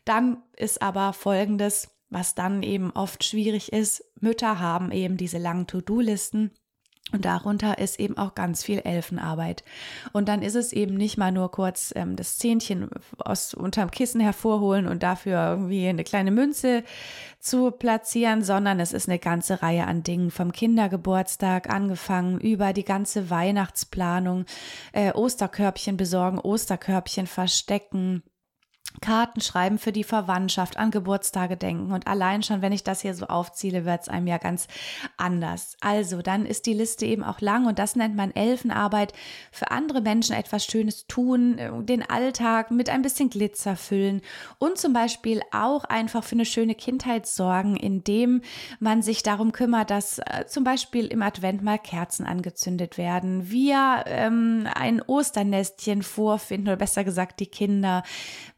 Dann 0.04 0.38
ist 0.56 0.82
aber 0.82 1.12
Folgendes, 1.12 1.90
was 2.10 2.34
dann 2.34 2.62
eben 2.62 2.90
oft 2.90 3.24
schwierig 3.24 3.72
ist. 3.72 4.04
Mütter 4.20 4.58
haben 4.58 4.90
eben 4.90 5.16
diese 5.16 5.38
langen 5.38 5.66
To-Do-Listen 5.66 6.50
und 7.12 7.24
darunter 7.24 7.78
ist 7.78 7.98
eben 7.98 8.16
auch 8.16 8.34
ganz 8.34 8.62
viel 8.62 8.78
Elfenarbeit. 8.80 9.64
Und 10.12 10.28
dann 10.28 10.42
ist 10.42 10.54
es 10.54 10.72
eben 10.72 10.94
nicht 10.94 11.16
mal 11.16 11.32
nur 11.32 11.50
kurz 11.50 11.92
ähm, 11.96 12.16
das 12.16 12.38
Zähnchen 12.38 12.88
aus 13.18 13.54
unterm 13.54 13.90
Kissen 13.90 14.20
hervorholen 14.20 14.86
und 14.86 15.02
dafür 15.02 15.50
irgendwie 15.50 15.88
eine 15.88 16.04
kleine 16.04 16.30
Münze 16.30 16.84
zu 17.40 17.70
platzieren, 17.70 18.42
sondern 18.42 18.80
es 18.80 18.92
ist 18.92 19.08
eine 19.08 19.18
ganze 19.18 19.62
Reihe 19.62 19.86
an 19.86 20.02
Dingen 20.02 20.30
vom 20.30 20.52
Kindergeburtstag 20.52 21.70
angefangen 21.70 22.38
über 22.38 22.72
die 22.72 22.84
ganze 22.84 23.30
Weihnachtsplanung, 23.30 24.44
äh, 24.92 25.12
Osterkörbchen 25.12 25.96
besorgen, 25.96 26.38
Osterkörbchen 26.38 27.26
verstecken, 27.26 28.22
Karten 29.00 29.40
schreiben 29.40 29.78
für 29.78 29.92
die 29.92 30.04
Verwandtschaft, 30.04 30.76
an 30.76 30.90
Geburtstage 30.90 31.56
denken. 31.56 31.92
Und 31.92 32.06
allein 32.06 32.42
schon, 32.42 32.60
wenn 32.60 32.72
ich 32.72 32.84
das 32.84 33.00
hier 33.00 33.14
so 33.14 33.26
aufziele, 33.26 33.84
wird 33.84 34.02
es 34.02 34.08
einem 34.08 34.26
ja 34.26 34.38
ganz 34.38 34.66
anders. 35.16 35.76
Also, 35.80 36.22
dann 36.22 36.44
ist 36.44 36.66
die 36.66 36.74
Liste 36.74 37.06
eben 37.06 37.22
auch 37.22 37.40
lang 37.40 37.66
und 37.66 37.78
das 37.78 37.96
nennt 37.96 38.16
man 38.16 38.34
Elfenarbeit. 38.34 39.12
Für 39.52 39.70
andere 39.70 40.00
Menschen 40.00 40.34
etwas 40.34 40.64
Schönes 40.64 41.06
tun, 41.06 41.58
äh, 41.58 41.70
den 41.82 42.08
Alltag 42.08 42.70
mit 42.70 42.90
ein 42.90 43.02
bisschen 43.02 43.30
Glitzer 43.30 43.76
füllen 43.76 44.20
und 44.58 44.76
zum 44.76 44.92
Beispiel 44.92 45.40
auch 45.50 45.84
einfach 45.84 46.24
für 46.24 46.34
eine 46.34 46.44
schöne 46.44 46.74
Kindheit 46.74 47.26
sorgen, 47.26 47.76
indem 47.76 48.42
man 48.80 49.02
sich 49.02 49.22
darum 49.22 49.52
kümmert, 49.52 49.90
dass 49.90 50.18
äh, 50.18 50.44
zum 50.46 50.64
Beispiel 50.64 51.06
im 51.06 51.22
Advent 51.22 51.62
mal 51.62 51.78
Kerzen 51.78 52.26
angezündet 52.26 52.98
werden, 52.98 53.50
wir 53.50 54.04
ähm, 54.06 54.66
ein 54.74 55.00
Osternestchen 55.00 56.02
vorfinden 56.02 56.68
oder 56.68 56.76
besser 56.76 57.04
gesagt 57.04 57.40
die 57.40 57.46
Kinder, 57.46 58.02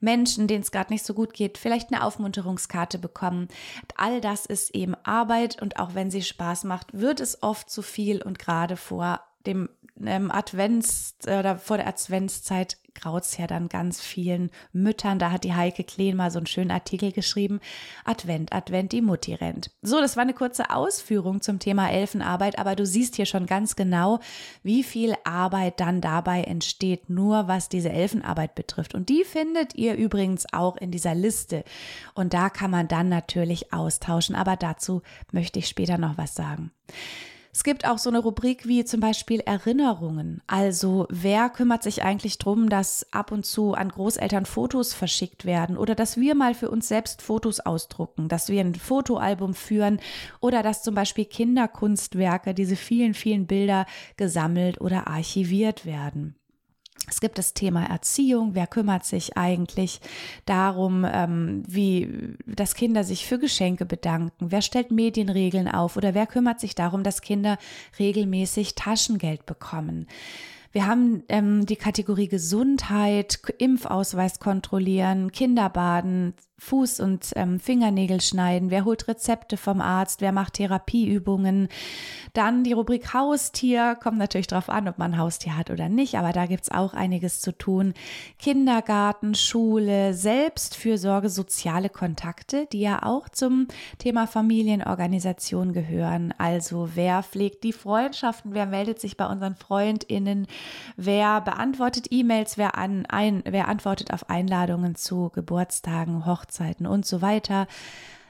Menschen 0.01 0.22
Menschen, 0.23 0.47
denen 0.47 0.62
es 0.62 0.71
gerade 0.71 0.93
nicht 0.93 1.05
so 1.05 1.14
gut 1.14 1.35
geht, 1.35 1.59
vielleicht 1.59 1.93
eine 1.93 2.05
Aufmunterungskarte 2.05 3.00
bekommen. 3.00 3.49
All 3.97 4.21
das 4.21 4.47
ist 4.47 4.73
eben 4.73 4.95
Arbeit 5.02 5.61
und 5.61 5.81
auch 5.81 5.97
wenn 5.97 6.12
sie 6.12 6.23
Spaß 6.23 6.62
macht, 6.62 6.87
wird 6.93 7.19
es 7.19 7.43
oft 7.43 7.69
zu 7.69 7.83
viel 7.83 8.23
und 8.23 8.38
gerade 8.38 8.76
vor 8.76 9.21
dem 9.47 9.69
ähm, 10.00 10.31
Advents 10.31 11.17
oder 11.25 11.59
vor 11.59 11.76
der 11.76 11.88
Adventszeit 11.88 12.76
graut's 12.95 13.37
ja 13.37 13.47
dann 13.47 13.69
ganz 13.69 14.01
vielen 14.01 14.51
Müttern. 14.73 15.19
Da 15.19 15.31
hat 15.31 15.45
die 15.45 15.55
Heike 15.55 15.85
Kleen 15.85 16.17
mal 16.17 16.31
so 16.31 16.39
einen 16.39 16.47
schönen 16.47 16.71
Artikel 16.71 17.13
geschrieben. 17.13 17.61
Advent, 18.05 18.53
Advent, 18.53 18.93
die 18.93 19.03
Mutti 19.03 19.35
rennt. 19.35 19.71
So, 19.83 20.01
das 20.01 20.17
war 20.17 20.23
eine 20.23 20.35
kurze 20.35 20.71
Ausführung 20.71 21.41
zum 21.41 21.59
Thema 21.59 21.91
Elfenarbeit, 21.91 22.59
aber 22.59 22.77
du 22.77 22.87
siehst 22.87 23.17
hier 23.17 23.27
schon 23.27 23.47
ganz 23.47 23.77
genau, 23.77 24.21
wie 24.63 24.83
viel 24.83 25.15
Arbeit 25.25 25.81
dann 25.81 26.01
dabei 26.01 26.43
entsteht, 26.43 27.11
nur 27.11 27.49
was 27.49 27.69
diese 27.69 27.91
Elfenarbeit 27.91 28.55
betrifft. 28.55 28.95
Und 28.95 29.09
die 29.09 29.25
findet 29.25 29.75
ihr 29.75 29.95
übrigens 29.95 30.47
auch 30.53 30.77
in 30.77 30.91
dieser 30.91 31.15
Liste. 31.15 31.65
Und 32.15 32.35
da 32.35 32.51
kann 32.51 32.71
man 32.71 32.89
dann 32.89 33.09
natürlich 33.09 33.73
austauschen, 33.73 34.35
aber 34.35 34.57
dazu 34.57 35.03
möchte 35.33 35.59
ich 35.59 35.69
später 35.69 35.99
noch 35.99 36.19
was 36.19 36.35
sagen. 36.35 36.71
Es 37.54 37.64
gibt 37.64 37.87
auch 37.87 37.99
so 37.99 38.09
eine 38.09 38.21
Rubrik 38.21 38.66
wie 38.66 38.82
zum 38.87 39.00
Beispiel 39.00 39.40
Erinnerungen. 39.40 40.40
Also 40.47 41.06
wer 41.11 41.50
kümmert 41.50 41.82
sich 41.82 42.02
eigentlich 42.02 42.38
drum, 42.38 42.71
dass 42.71 43.06
ab 43.12 43.30
und 43.30 43.44
zu 43.44 43.75
an 43.75 43.90
Großeltern 43.90 44.47
Fotos 44.47 44.94
verschickt 44.94 45.44
werden 45.44 45.76
oder 45.76 45.94
dass 45.94 46.16
wir 46.16 46.35
mal 46.35 46.54
für 46.54 46.71
uns 46.71 46.88
selbst 46.88 47.21
Fotos 47.21 47.61
ausdrucken, 47.61 48.28
dass 48.28 48.49
wir 48.49 48.62
ein 48.62 48.75
Fotoalbum 48.75 49.52
führen 49.52 50.00
oder 50.40 50.62
dass 50.62 50.82
zum 50.82 50.94
Beispiel 50.94 51.26
Kinderkunstwerke, 51.26 52.54
diese 52.54 52.75
vielen, 52.75 53.12
vielen 53.12 53.47
Bilder 53.47 53.85
gesammelt 54.16 54.80
oder 54.80 55.06
archiviert 55.06 55.85
werden. 55.85 56.42
Es 57.12 57.21
gibt 57.21 57.37
das 57.37 57.52
Thema 57.52 57.85
Erziehung. 57.85 58.54
Wer 58.54 58.66
kümmert 58.66 59.04
sich 59.04 59.37
eigentlich 59.37 60.00
darum, 60.47 61.07
ähm, 61.07 61.62
wie, 61.69 62.37
dass 62.47 62.75
Kinder 62.75 63.04
sich 63.04 63.26
für 63.26 63.38
Geschenke 63.38 63.85
bedanken? 63.85 64.50
Wer 64.50 64.62
stellt 64.62 64.90
Medienregeln 64.90 65.69
auf? 65.69 65.99
Oder 65.99 66.14
wer 66.14 66.26
kümmert 66.26 66.59
sich 66.59 66.75
darum, 66.75 67.02
dass 67.02 67.21
Kinder 67.21 67.59
regelmäßig 67.99 68.76
Taschengeld 68.76 69.45
bekommen? 69.45 70.07
Wir 70.73 70.87
haben 70.87 71.23
ähm, 71.28 71.66
die 71.66 71.76
Kategorie 71.76 72.28
Gesundheit, 72.28 73.42
Impfausweis 73.59 74.40
kontrollieren, 74.40 75.33
Kinderbaden, 75.33 76.33
Fuß- 76.69 77.02
und 77.02 77.33
ähm, 77.37 77.59
Fingernägel 77.59 78.21
schneiden, 78.21 78.71
wer 78.71 78.85
holt 78.85 79.09
Rezepte 79.09 79.57
vom 79.57 79.81
Arzt, 79.81 80.21
wer 80.21 80.33
macht 80.33 80.54
Therapieübungen. 80.54 81.69
Dann 82.33 82.64
die 82.64 82.73
Rubrik 82.73 83.12
Haustier, 83.12 83.97
kommt 84.00 84.19
natürlich 84.19 84.47
darauf 84.47 84.69
an, 84.69 84.88
ob 84.88 84.97
man 84.99 85.19
Haustier 85.19 85.57
hat 85.57 85.71
oder 85.71 85.88
nicht, 85.88 86.14
aber 86.16 86.33
da 86.33 86.47
gibt's 86.47 86.71
auch 86.71 86.95
einiges 86.95 87.40
zu 87.40 87.52
tun. 87.52 87.95
Kindergarten, 88.38 89.35
Schule, 89.35 90.14
Selbstfürsorge, 90.14 91.28
soziale 91.28 91.88
Kontakte, 91.88 92.66
die 92.73 92.81
ja 92.81 93.02
auch 93.02 93.28
zum 93.28 93.66
Thema 93.99 94.26
Familienorganisation 94.26 95.73
gehören. 95.73 96.33
Also 96.38 96.90
wer 96.95 97.23
pflegt 97.23 97.64
die 97.64 97.73
Freundschaften, 97.73 98.54
wer 98.54 98.66
meldet 98.66 99.00
sich 99.00 99.16
bei 99.16 99.26
unseren 99.26 99.57
FreundInnen, 99.57 100.47
wer 100.97 101.40
beantwortet 101.40 102.07
E-Mails, 102.11 102.57
wer, 102.57 102.78
an, 102.78 103.04
wer 103.45 103.69
antwortet 103.69 104.12
auf 104.12 104.31
Einladungen 104.31 104.95
zu 104.95 105.31
Geburtstagen, 105.31 106.25
Hochzeiten, 106.25 106.51
Hochzeiten 106.52 106.87
und 106.87 107.06
so 107.06 107.23
weiter. 107.23 107.66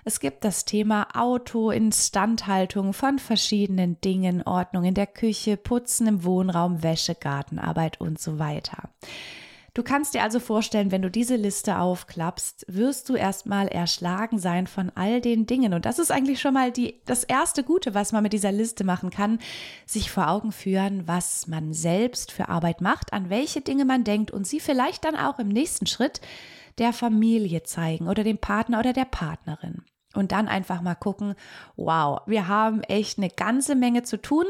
Es 0.04 0.18
gibt 0.18 0.44
das 0.44 0.64
Thema 0.64 1.08
Auto, 1.14 1.70
Instandhaltung 1.70 2.92
von 2.92 3.18
verschiedenen 3.18 4.00
Dingen, 4.00 4.42
Ordnung 4.42 4.84
in 4.84 4.94
der 4.94 5.06
Küche, 5.06 5.56
Putzen 5.56 6.08
im 6.08 6.24
Wohnraum, 6.24 6.82
Wäsche, 6.82 7.14
Gartenarbeit 7.14 8.00
und 8.00 8.20
so 8.20 8.38
weiter. 8.38 8.90
Du 9.74 9.82
kannst 9.82 10.12
dir 10.12 10.22
also 10.22 10.38
vorstellen, 10.38 10.90
wenn 10.90 11.00
du 11.00 11.10
diese 11.10 11.36
Liste 11.36 11.78
aufklappst, 11.78 12.66
wirst 12.68 13.08
du 13.08 13.14
erstmal 13.14 13.68
erschlagen 13.68 14.38
sein 14.38 14.66
von 14.66 14.92
all 14.96 15.22
den 15.22 15.46
Dingen. 15.46 15.72
Und 15.72 15.86
das 15.86 15.98
ist 15.98 16.10
eigentlich 16.10 16.42
schon 16.42 16.52
mal 16.52 16.72
die, 16.72 17.00
das 17.06 17.24
erste 17.24 17.62
Gute, 17.62 17.94
was 17.94 18.12
man 18.12 18.22
mit 18.22 18.34
dieser 18.34 18.52
Liste 18.52 18.84
machen 18.84 19.08
kann, 19.08 19.38
sich 19.86 20.10
vor 20.10 20.28
Augen 20.28 20.52
führen, 20.52 21.08
was 21.08 21.46
man 21.46 21.72
selbst 21.72 22.32
für 22.32 22.50
Arbeit 22.50 22.82
macht, 22.82 23.14
an 23.14 23.30
welche 23.30 23.62
Dinge 23.62 23.86
man 23.86 24.04
denkt 24.04 24.30
und 24.30 24.46
sie 24.46 24.60
vielleicht 24.60 25.06
dann 25.06 25.16
auch 25.16 25.38
im 25.38 25.48
nächsten 25.48 25.86
Schritt 25.86 26.20
der 26.78 26.92
Familie 26.92 27.62
zeigen 27.62 28.08
oder 28.08 28.24
dem 28.24 28.38
Partner 28.38 28.80
oder 28.80 28.92
der 28.92 29.04
Partnerin. 29.04 29.84
Und 30.14 30.32
dann 30.32 30.48
einfach 30.48 30.82
mal 30.82 30.94
gucken, 30.94 31.34
wow, 31.76 32.20
wir 32.26 32.46
haben 32.48 32.82
echt 32.82 33.18
eine 33.18 33.30
ganze 33.30 33.74
Menge 33.74 34.02
zu 34.02 34.20
tun 34.20 34.44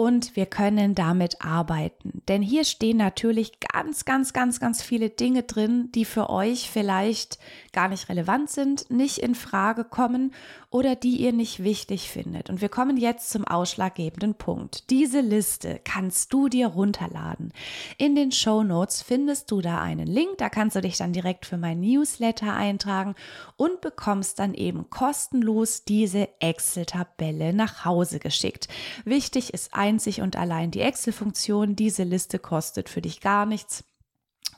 und 0.00 0.34
wir 0.34 0.46
können 0.46 0.94
damit 0.94 1.44
arbeiten. 1.44 2.22
Denn 2.26 2.40
hier 2.40 2.64
stehen 2.64 2.96
natürlich 2.96 3.60
ganz, 3.60 4.06
ganz, 4.06 4.32
ganz, 4.32 4.58
ganz 4.58 4.80
viele 4.80 5.10
Dinge 5.10 5.42
drin, 5.42 5.90
die 5.94 6.06
für 6.06 6.30
euch 6.30 6.70
vielleicht 6.70 7.38
gar 7.74 7.88
nicht 7.88 8.08
relevant 8.08 8.48
sind, 8.48 8.90
nicht 8.90 9.18
in 9.18 9.34
Frage 9.34 9.84
kommen 9.84 10.32
oder 10.70 10.96
die 10.96 11.16
ihr 11.16 11.34
nicht 11.34 11.62
wichtig 11.62 12.08
findet. 12.08 12.48
Und 12.48 12.62
wir 12.62 12.70
kommen 12.70 12.96
jetzt 12.96 13.28
zum 13.28 13.44
ausschlaggebenden 13.44 14.36
Punkt. 14.36 14.88
Diese 14.88 15.20
Liste 15.20 15.80
kannst 15.84 16.32
du 16.32 16.48
dir 16.48 16.68
runterladen. 16.68 17.52
In 17.98 18.14
den 18.14 18.32
Show 18.32 18.62
Notes 18.62 19.02
findest 19.02 19.50
du 19.50 19.60
da 19.60 19.82
einen 19.82 20.06
Link, 20.06 20.38
da 20.38 20.48
kannst 20.48 20.76
du 20.76 20.80
dich 20.80 20.96
dann 20.96 21.12
direkt 21.12 21.44
für 21.44 21.58
mein 21.58 21.80
Newsletter 21.80 22.54
eintragen 22.54 23.16
und 23.56 23.82
bekommst 23.82 24.38
dann 24.38 24.54
eben 24.54 24.88
kostenlos 24.88 25.84
diese 25.84 26.28
Excel-Tabelle 26.40 27.52
nach 27.52 27.84
Hause 27.84 28.18
geschickt. 28.18 28.68
Wichtig 29.04 29.52
ist 29.52 29.74
ein 29.74 29.89
einzig 29.90 30.20
und 30.20 30.36
allein 30.36 30.70
die 30.70 30.82
Excel-Funktion. 30.82 31.74
Diese 31.74 32.04
Liste 32.04 32.38
kostet 32.38 32.88
für 32.88 33.02
dich 33.02 33.20
gar 33.20 33.44
nichts 33.44 33.84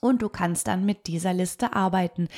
und 0.01 0.21
du 0.21 0.29
kannst 0.29 0.67
dann 0.67 0.85
mit 0.85 1.07
dieser 1.07 1.33
Liste 1.33 1.73
arbeiten. 1.75 2.29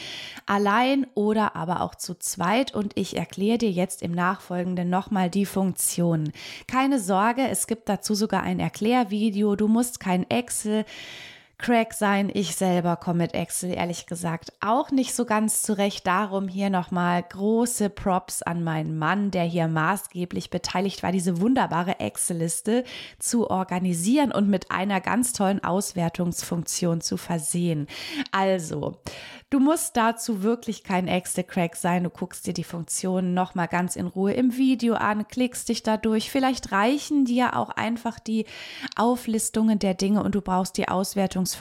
Allein 0.46 1.06
oder 1.14 1.56
aber 1.56 1.80
auch 1.80 1.96
zu 1.96 2.14
zweit 2.14 2.72
und 2.72 2.92
ich 2.94 3.16
erkläre 3.16 3.58
dir 3.58 3.70
jetzt 3.70 4.02
im 4.02 4.12
Nachfolgenden 4.12 4.90
nochmal 4.90 5.28
die 5.28 5.46
Funktionen. 5.46 6.32
Keine 6.68 7.00
Sorge, 7.00 7.48
es 7.48 7.66
gibt 7.66 7.88
dazu 7.88 8.14
sogar 8.14 8.42
ein 8.42 8.60
Erklärvideo. 8.60 9.56
Du 9.56 9.66
musst 9.66 9.98
kein 9.98 10.30
Excel 10.30 10.84
Crack 11.64 11.94
sein. 11.94 12.30
Ich 12.34 12.56
selber 12.56 12.96
komme 12.96 13.20
mit 13.20 13.32
Excel 13.32 13.70
ehrlich 13.70 14.04
gesagt 14.04 14.52
auch 14.60 14.90
nicht 14.90 15.14
so 15.14 15.24
ganz 15.24 15.62
zurecht. 15.62 16.06
Darum 16.06 16.46
hier 16.46 16.68
nochmal 16.68 17.22
große 17.22 17.88
Props 17.88 18.42
an 18.42 18.62
meinen 18.62 18.98
Mann, 18.98 19.30
der 19.30 19.44
hier 19.44 19.66
maßgeblich 19.66 20.50
beteiligt 20.50 21.02
war, 21.02 21.10
diese 21.10 21.40
wunderbare 21.40 22.00
Excel-Liste 22.00 22.84
zu 23.18 23.48
organisieren 23.48 24.30
und 24.30 24.50
mit 24.50 24.70
einer 24.70 25.00
ganz 25.00 25.32
tollen 25.32 25.64
Auswertungsfunktion 25.64 27.00
zu 27.00 27.16
versehen. 27.16 27.86
Also, 28.30 28.98
Du 29.50 29.60
musst 29.60 29.96
dazu 29.96 30.42
wirklich 30.42 30.82
kein 30.82 31.06
Excel-Crack 31.06 31.76
sein. 31.76 32.02
Du 32.02 32.10
guckst 32.10 32.44
dir 32.44 32.54
die 32.54 32.64
Funktionen 32.64 33.34
nochmal 33.34 33.68
ganz 33.68 33.94
in 33.94 34.08
Ruhe 34.08 34.32
im 34.32 34.56
Video 34.56 34.94
an, 34.94 35.28
klickst 35.28 35.68
dich 35.68 35.84
dadurch. 35.84 36.28
Vielleicht 36.28 36.72
reichen 36.72 37.24
dir 37.24 37.56
auch 37.56 37.70
einfach 37.70 38.18
die 38.18 38.46
Auflistungen 38.96 39.78
der 39.78 39.94
Dinge 39.94 40.24
und 40.24 40.34
du 40.34 40.40
brauchst 40.40 40.76
die 40.76 40.88
Auswertungsfunktion 40.88 41.53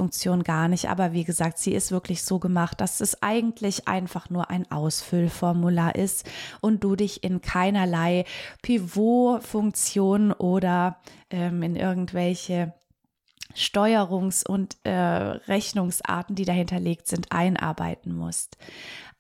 gar 0.44 0.68
nicht. 0.68 0.90
Aber 0.90 1.14
wie 1.14 1.24
gesagt, 1.24 1.58
sie 1.58 1.74
ist 1.74 1.92
wirklich 1.92 2.24
so 2.24 2.40
gemacht, 2.40 2.82
dass 2.82 3.02
es 3.02 3.22
eigentlich 3.22 3.88
einfach 3.88 4.30
nur 4.30 4.50
ein 4.50 4.70
Ausfüllformular 4.72 5.96
ist 5.96 6.30
und 6.62 6.84
du 6.84 6.96
dich 6.96 7.24
in 7.24 7.42
keinerlei 7.42 8.26
Pivot-Funktion 8.62 10.32
oder 10.32 10.98
ähm, 11.30 11.64
in 11.64 11.76
irgendwelche 11.76 12.74
Steuerungs- 13.56 14.46
und 14.48 14.78
äh, 14.84 14.92
Rechnungsarten, 14.92 16.36
die 16.36 16.46
dahinterlegt 16.46 17.08
sind, 17.08 17.32
einarbeiten 17.32 18.16
musst. 18.16 18.58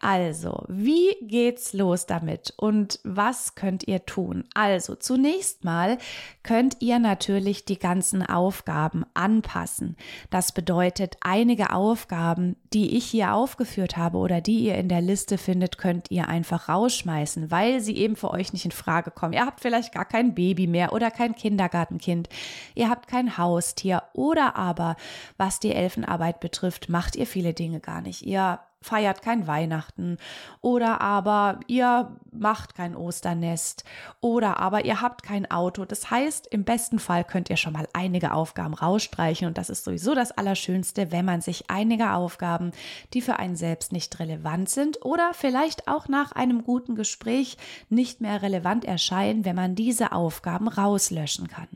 Also, 0.04 0.66
wie 0.68 1.16
geht's 1.22 1.72
los 1.72 2.06
damit 2.06 2.54
und 2.58 3.00
was 3.06 3.56
könnt 3.56 3.88
ihr 3.88 4.06
tun? 4.06 4.44
Also, 4.54 4.96
zunächst 4.96 5.64
mal 5.64 5.98
könnt 6.44 6.76
ihr 6.82 7.00
natürlich 7.00 7.64
die 7.64 7.80
ganzen 7.80 8.22
Aufgaben 8.22 9.06
anpassen. 9.14 9.96
Das 10.30 10.52
bedeutet, 10.52 11.16
einige 11.22 11.72
Aufgaben, 11.72 12.58
die 12.74 12.98
ich 12.98 13.06
hier 13.06 13.34
aufgeführt 13.34 13.96
habe 13.96 14.18
oder 14.18 14.42
die 14.42 14.60
ihr 14.66 14.76
in 14.76 14.90
der 14.90 15.00
Liste 15.00 15.38
findet, 15.38 15.78
könnt 15.78 16.12
ihr 16.12 16.28
einfach 16.28 16.68
rausschmeißen, 16.68 17.50
weil 17.50 17.80
sie 17.80 17.96
eben 17.96 18.18
für 18.18 18.32
euch 18.32 18.52
nicht 18.52 18.66
in 18.66 18.72
Frage 18.72 19.10
kommen. 19.10 19.32
Ihr 19.32 19.46
habt 19.46 19.62
vielleicht 19.62 19.94
gar 19.94 20.04
kein 20.04 20.36
Baby 20.36 20.68
mehr 20.68 20.92
oder 20.92 21.12
kein 21.12 21.34
Kindergartenkind. 21.34 22.28
Ihr 22.76 22.90
habt 22.90 23.08
kein 23.08 23.38
Haustier 23.38 24.04
oder 24.12 24.58
aber, 24.58 24.98
was 25.38 25.62
die 25.62 25.72
Elfenarbeit 25.72 26.42
betrifft, 26.42 26.90
macht 26.90 27.16
ihr 27.16 27.26
viele 27.26 27.54
Dinge 27.54 27.80
gar 27.80 28.02
nicht. 28.02 28.24
Ihr 28.24 28.60
feiert 28.84 29.22
kein 29.22 29.48
Weihnachten 29.48 30.18
oder 30.62 31.02
aber 31.02 31.60
ihr 31.68 32.16
macht 32.32 32.76
kein 32.76 32.96
Osternest 32.96 33.84
oder 34.22 34.60
aber 34.60 34.86
ihr 34.86 35.02
habt 35.02 35.24
kein 35.24 35.50
Auto. 35.50 35.86
Das 35.86 36.12
heißt, 36.12 36.48
im 36.48 36.64
besten 36.64 37.00
Fall 37.00 37.24
könnt 37.24 37.50
ihr 37.50 37.58
schon 37.58 37.74
mal 37.74 37.88
einige 37.94 38.34
Aufgaben 38.34 38.74
rausstreichen 38.74 39.48
und 39.48 39.58
das 39.58 39.70
ist 39.70 39.86
sowieso 39.86 40.14
das 40.14 40.32
Allerschönste, 40.32 41.12
wenn 41.12 41.26
man 41.26 41.42
sich 41.42 41.70
einige 41.70 42.14
Aufgaben, 42.14 42.72
die 43.14 43.22
für 43.22 43.38
einen 43.38 43.56
selbst 43.56 43.92
nicht 43.92 44.20
relevant 44.20 44.70
sind 44.70 45.04
oder 45.04 45.32
vielleicht 45.34 45.88
auch 45.88 46.08
nach 46.08 46.34
einem 46.34 46.64
guten 46.64 46.96
Gespräch 46.96 47.58
nicht 47.90 48.22
mehr 48.22 48.42
relevant 48.42 48.86
erscheinen, 48.86 49.46
wenn 49.46 49.56
man 49.56 49.76
diese 49.76 50.12
Aufgaben 50.12 50.68
rauslöschen 50.68 51.48
kann. 51.48 51.68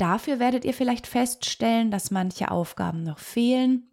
Dafür 0.00 0.38
werdet 0.38 0.64
ihr 0.64 0.72
vielleicht 0.72 1.06
feststellen, 1.06 1.90
dass 1.90 2.10
manche 2.10 2.50
Aufgaben 2.50 3.02
noch 3.02 3.18
fehlen 3.18 3.89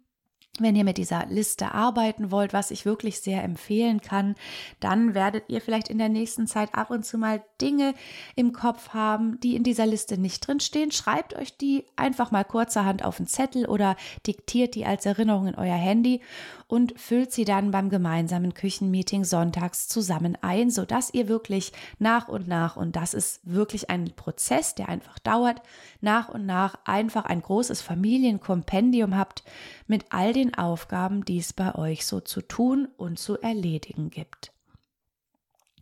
wenn 0.62 0.76
ihr 0.76 0.84
mit 0.84 0.98
dieser 0.98 1.26
Liste 1.26 1.72
arbeiten 1.72 2.30
wollt, 2.30 2.52
was 2.52 2.70
ich 2.70 2.84
wirklich 2.84 3.20
sehr 3.20 3.42
empfehlen 3.42 4.00
kann, 4.00 4.34
dann 4.80 5.14
werdet 5.14 5.44
ihr 5.48 5.60
vielleicht 5.60 5.88
in 5.88 5.98
der 5.98 6.08
nächsten 6.08 6.46
Zeit 6.46 6.74
ab 6.74 6.90
und 6.90 7.04
zu 7.04 7.18
mal 7.18 7.42
Dinge 7.60 7.94
im 8.36 8.52
Kopf 8.52 8.90
haben, 8.90 9.38
die 9.40 9.56
in 9.56 9.62
dieser 9.62 9.86
Liste 9.86 10.18
nicht 10.18 10.46
drin 10.46 10.60
stehen. 10.60 10.90
Schreibt 10.90 11.34
euch 11.34 11.56
die 11.56 11.84
einfach 11.96 12.30
mal 12.30 12.44
kurzerhand 12.44 13.04
auf 13.04 13.18
einen 13.18 13.26
Zettel 13.26 13.66
oder 13.66 13.96
diktiert 14.26 14.74
die 14.74 14.86
als 14.86 15.06
Erinnerung 15.06 15.48
in 15.48 15.54
euer 15.54 15.76
Handy 15.76 16.20
und 16.66 16.98
füllt 17.00 17.32
sie 17.32 17.44
dann 17.44 17.70
beim 17.70 17.88
gemeinsamen 17.88 18.54
Küchenmeeting 18.54 19.24
sonntags 19.24 19.88
zusammen 19.88 20.36
ein, 20.42 20.70
sodass 20.70 21.12
ihr 21.12 21.28
wirklich 21.28 21.72
nach 21.98 22.28
und 22.28 22.46
nach, 22.46 22.76
und 22.76 22.94
das 22.94 23.14
ist 23.14 23.40
wirklich 23.42 23.90
ein 23.90 24.12
Prozess, 24.14 24.74
der 24.74 24.88
einfach 24.88 25.18
dauert, 25.18 25.62
nach 26.00 26.28
und 26.28 26.46
nach 26.46 26.76
einfach 26.84 27.24
ein 27.24 27.42
großes 27.42 27.80
Familienkompendium 27.80 29.16
habt 29.16 29.42
mit 29.86 30.06
all 30.10 30.32
den 30.32 30.54
Aufgaben, 30.54 31.24
die 31.24 31.38
es 31.38 31.52
bei 31.52 31.74
euch 31.74 32.06
so 32.06 32.20
zu 32.20 32.42
tun 32.42 32.88
und 32.96 33.18
zu 33.18 33.38
erledigen 33.38 34.10
gibt. 34.10 34.52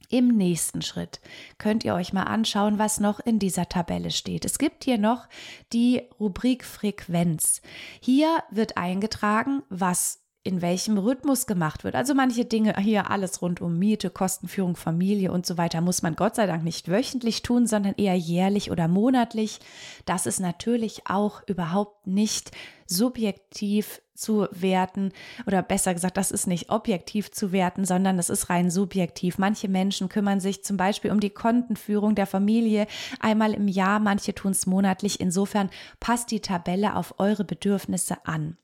Im 0.08 0.28
nächsten 0.28 0.82
Schritt 0.82 1.20
könnt 1.58 1.84
ihr 1.84 1.94
euch 1.94 2.12
mal 2.12 2.24
anschauen, 2.24 2.78
was 2.78 3.00
noch 3.00 3.20
in 3.20 3.38
dieser 3.38 3.68
Tabelle 3.68 4.10
steht. 4.10 4.44
Es 4.44 4.58
gibt 4.58 4.84
hier 4.84 4.98
noch 4.98 5.28
die 5.72 6.02
Rubrik 6.20 6.64
Frequenz. 6.64 7.62
Hier 8.00 8.42
wird 8.50 8.76
eingetragen, 8.76 9.62
was 9.68 10.25
in 10.46 10.62
welchem 10.62 10.96
Rhythmus 10.98 11.46
gemacht 11.46 11.84
wird. 11.84 11.94
Also 11.94 12.14
manche 12.14 12.44
Dinge 12.44 12.74
hier 12.78 13.10
alles 13.10 13.42
rund 13.42 13.60
um 13.60 13.78
Miete, 13.78 14.10
Kostenführung, 14.10 14.76
Familie 14.76 15.32
und 15.32 15.44
so 15.44 15.58
weiter 15.58 15.80
muss 15.80 16.02
man 16.02 16.16
Gott 16.16 16.36
sei 16.36 16.46
Dank 16.46 16.64
nicht 16.64 16.88
wöchentlich 16.88 17.42
tun, 17.42 17.66
sondern 17.66 17.94
eher 17.96 18.14
jährlich 18.14 18.70
oder 18.70 18.88
monatlich. 18.88 19.58
Das 20.04 20.26
ist 20.26 20.40
natürlich 20.40 21.02
auch 21.06 21.42
überhaupt 21.46 22.06
nicht 22.06 22.52
subjektiv 22.86 24.00
zu 24.14 24.48
werten 24.50 25.12
oder 25.46 25.62
besser 25.62 25.92
gesagt, 25.92 26.16
das 26.16 26.30
ist 26.30 26.46
nicht 26.46 26.70
objektiv 26.70 27.30
zu 27.30 27.52
werten, 27.52 27.84
sondern 27.84 28.16
das 28.16 28.30
ist 28.30 28.48
rein 28.48 28.70
subjektiv. 28.70 29.38
Manche 29.38 29.68
Menschen 29.68 30.08
kümmern 30.08 30.40
sich 30.40 30.64
zum 30.64 30.76
Beispiel 30.76 31.10
um 31.10 31.20
die 31.20 31.30
Kontenführung 31.30 32.14
der 32.14 32.26
Familie 32.26 32.86
einmal 33.20 33.52
im 33.52 33.68
Jahr, 33.68 34.00
manche 34.00 34.34
tun 34.34 34.52
es 34.52 34.66
monatlich. 34.66 35.20
Insofern 35.20 35.70
passt 36.00 36.30
die 36.30 36.40
Tabelle 36.40 36.96
auf 36.96 37.18
eure 37.18 37.44
Bedürfnisse 37.44 38.16
an. 38.24 38.56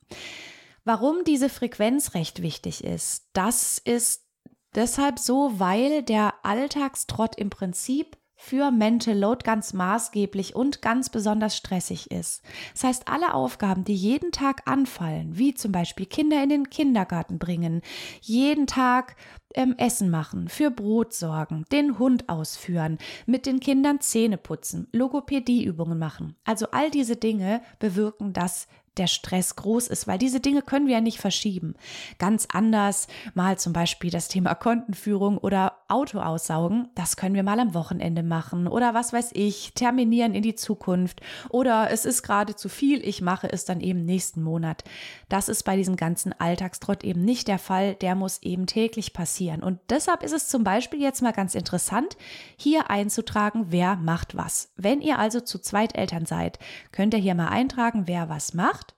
Warum 0.85 1.25
diese 1.25 1.49
Frequenz 1.49 2.14
recht 2.14 2.42
wichtig 2.42 2.83
ist, 2.83 3.29
das 3.33 3.79
ist 3.79 4.27
deshalb 4.75 5.18
so, 5.18 5.53
weil 5.59 6.03
der 6.03 6.35
Alltagstrott 6.42 7.37
im 7.37 7.51
Prinzip 7.51 8.16
für 8.42 8.73
Mental 8.73 9.16
Load 9.16 9.45
ganz 9.45 9.73
maßgeblich 9.73 10.57
und 10.57 10.83
ganz 10.83 11.11
besonders 11.11 11.57
stressig 11.57 12.11
ist. 12.11 12.42
Das 12.73 12.83
heißt, 12.83 13.09
alle 13.09 13.35
Aufgaben, 13.35 13.85
die 13.85 13.95
jeden 13.95 14.33
Tag 14.33 14.62
anfallen, 14.68 15.38
wie 15.38 15.55
zum 15.55 15.71
Beispiel 15.71 16.07
Kinder 16.07 16.42
in 16.42 16.49
den 16.49 16.68
Kindergarten 16.68 17.38
bringen, 17.38 17.83
jeden 18.21 18.66
Tag 18.66 19.14
ähm, 19.55 19.77
Essen 19.79 20.11
machen, 20.11 20.49
für 20.49 20.73
Brot 20.73 21.14
sorgen, 21.14 21.64
den 21.71 22.01
Hund 22.01 22.29
ausführen, 22.29 22.99
mit 23.27 23.47
den 23.47 23.61
Kindern 23.61 24.01
Zähne 24.01 24.38
putzen, 24.38 24.88
Logopädieübungen 24.90 25.99
machen. 25.99 26.35
Also 26.42 26.66
all 26.73 26.90
diese 26.90 27.14
Dinge 27.14 27.62
bewirken, 27.79 28.33
dass 28.33 28.66
der 28.96 29.07
Stress 29.07 29.57
groß 29.57 29.88
ist, 29.88 30.07
weil 30.07 30.18
diese 30.18 30.40
Dinge 30.40 30.62
können 30.62 30.87
wir 30.87 30.94
ja 30.94 31.00
nicht 31.00 31.18
verschieben. 31.18 31.74
Ganz 32.18 32.46
anders 32.52 33.09
mal 33.35 33.59
zum 33.59 33.72
Beispiel 33.72 34.11
das 34.11 34.28
Thema 34.28 34.55
Kontenführung 34.55 35.38
oder 35.38 35.82
Auto 35.92 36.20
aussaugen, 36.20 36.88
das 36.94 37.16
können 37.16 37.35
wir 37.35 37.42
mal 37.42 37.61
am 37.61 37.74
Wochenende 37.74 38.22
machen 38.22 38.66
oder 38.66 38.94
was 38.94 39.12
weiß 39.12 39.31
ich, 39.35 39.74
terminieren 39.74 40.35
in 40.35 40.42
die 40.42 40.55
Zukunft 40.55 41.20
oder 41.50 41.90
es 41.90 42.05
ist 42.05 42.22
gerade 42.22 42.57
zu 42.57 42.68
viel, 42.68 43.07
ich 43.07 43.20
mache 43.20 43.52
es 43.52 43.64
dann 43.64 43.81
eben 43.81 44.05
nächsten 44.05 44.42
Monat. 44.42 44.85
Das 45.28 45.48
ist 45.48 45.64
bei 45.64 45.76
diesem 45.76 45.96
ganzen 45.96 46.33
Alltagstrott 46.33 47.05
eben 47.05 47.24
nicht 47.24 47.46
der 47.46 47.59
Fall, 47.59 47.94
der 47.94 48.14
muss 48.14 48.42
eben 48.42 48.66
täglich 48.66 49.12
passieren 49.12 49.62
und 49.62 49.78
deshalb 49.90 50.22
ist 50.22 50.33
es 50.33 50.48
zum 50.48 50.64
Beispiel 50.64 51.00
jetzt 51.00 51.22
mal 51.22 51.33
ganz 51.33 51.55
interessant, 51.55 52.16
hier 52.57 52.90
einzutragen, 52.90 53.66
wer 53.68 53.96
macht 53.96 54.37
was. 54.37 54.72
Wenn 54.76 55.02
ihr 55.02 55.18
also 55.18 55.40
zu 55.40 55.59
zweit 55.59 55.96
Eltern 55.96 56.26
seid, 56.26 56.59
könnt 56.90 57.14
ihr 57.14 57.20
hier 57.20 57.35
mal 57.35 57.48
eintragen, 57.48 58.05
wer 58.07 58.28
was 58.28 58.55
macht 58.55 58.94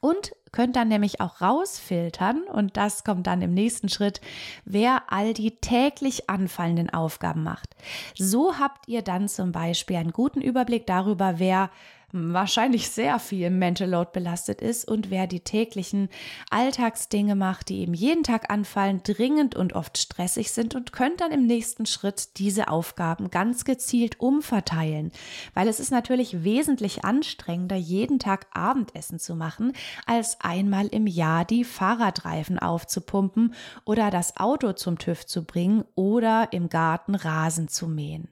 und 0.00 0.32
könnt 0.52 0.76
dann 0.76 0.88
nämlich 0.88 1.20
auch 1.20 1.40
rausfiltern, 1.40 2.42
und 2.42 2.76
das 2.76 3.04
kommt 3.04 3.26
dann 3.26 3.42
im 3.42 3.54
nächsten 3.54 3.88
Schritt, 3.88 4.20
wer 4.64 5.04
all 5.08 5.34
die 5.34 5.56
täglich 5.56 6.28
anfallenden 6.28 6.90
Aufgaben 6.90 7.42
macht. 7.42 7.76
So 8.16 8.58
habt 8.58 8.88
ihr 8.88 9.02
dann 9.02 9.28
zum 9.28 9.52
Beispiel 9.52 9.96
einen 9.96 10.12
guten 10.12 10.40
Überblick 10.40 10.86
darüber, 10.86 11.38
wer 11.38 11.70
wahrscheinlich 12.12 12.90
sehr 12.90 13.18
viel 13.18 13.50
Mental 13.50 13.88
Load 13.88 14.10
belastet 14.12 14.60
ist 14.60 14.86
und 14.86 15.10
wer 15.10 15.26
die 15.26 15.40
täglichen 15.40 16.08
Alltagsdinge 16.50 17.34
macht, 17.34 17.68
die 17.68 17.80
eben 17.80 17.94
jeden 17.94 18.24
Tag 18.24 18.50
anfallen, 18.50 19.02
dringend 19.02 19.54
und 19.54 19.74
oft 19.74 19.98
stressig 19.98 20.50
sind 20.50 20.74
und 20.74 20.92
könnt 20.92 21.20
dann 21.20 21.32
im 21.32 21.46
nächsten 21.46 21.86
Schritt 21.86 22.38
diese 22.38 22.68
Aufgaben 22.68 23.30
ganz 23.30 23.64
gezielt 23.64 24.20
umverteilen. 24.20 25.12
Weil 25.54 25.68
es 25.68 25.80
ist 25.80 25.90
natürlich 25.90 26.44
wesentlich 26.44 27.04
anstrengender, 27.04 27.76
jeden 27.76 28.18
Tag 28.18 28.46
Abendessen 28.52 29.18
zu 29.18 29.34
machen, 29.34 29.72
als 30.06 30.40
einmal 30.40 30.86
im 30.88 31.06
Jahr 31.06 31.44
die 31.44 31.64
Fahrradreifen 31.64 32.58
aufzupumpen 32.58 33.54
oder 33.84 34.10
das 34.10 34.36
Auto 34.36 34.72
zum 34.72 34.98
TÜV 34.98 35.26
zu 35.26 35.44
bringen 35.44 35.84
oder 35.94 36.52
im 36.52 36.68
Garten 36.68 37.14
Rasen 37.14 37.68
zu 37.68 37.86
mähen. 37.86 38.28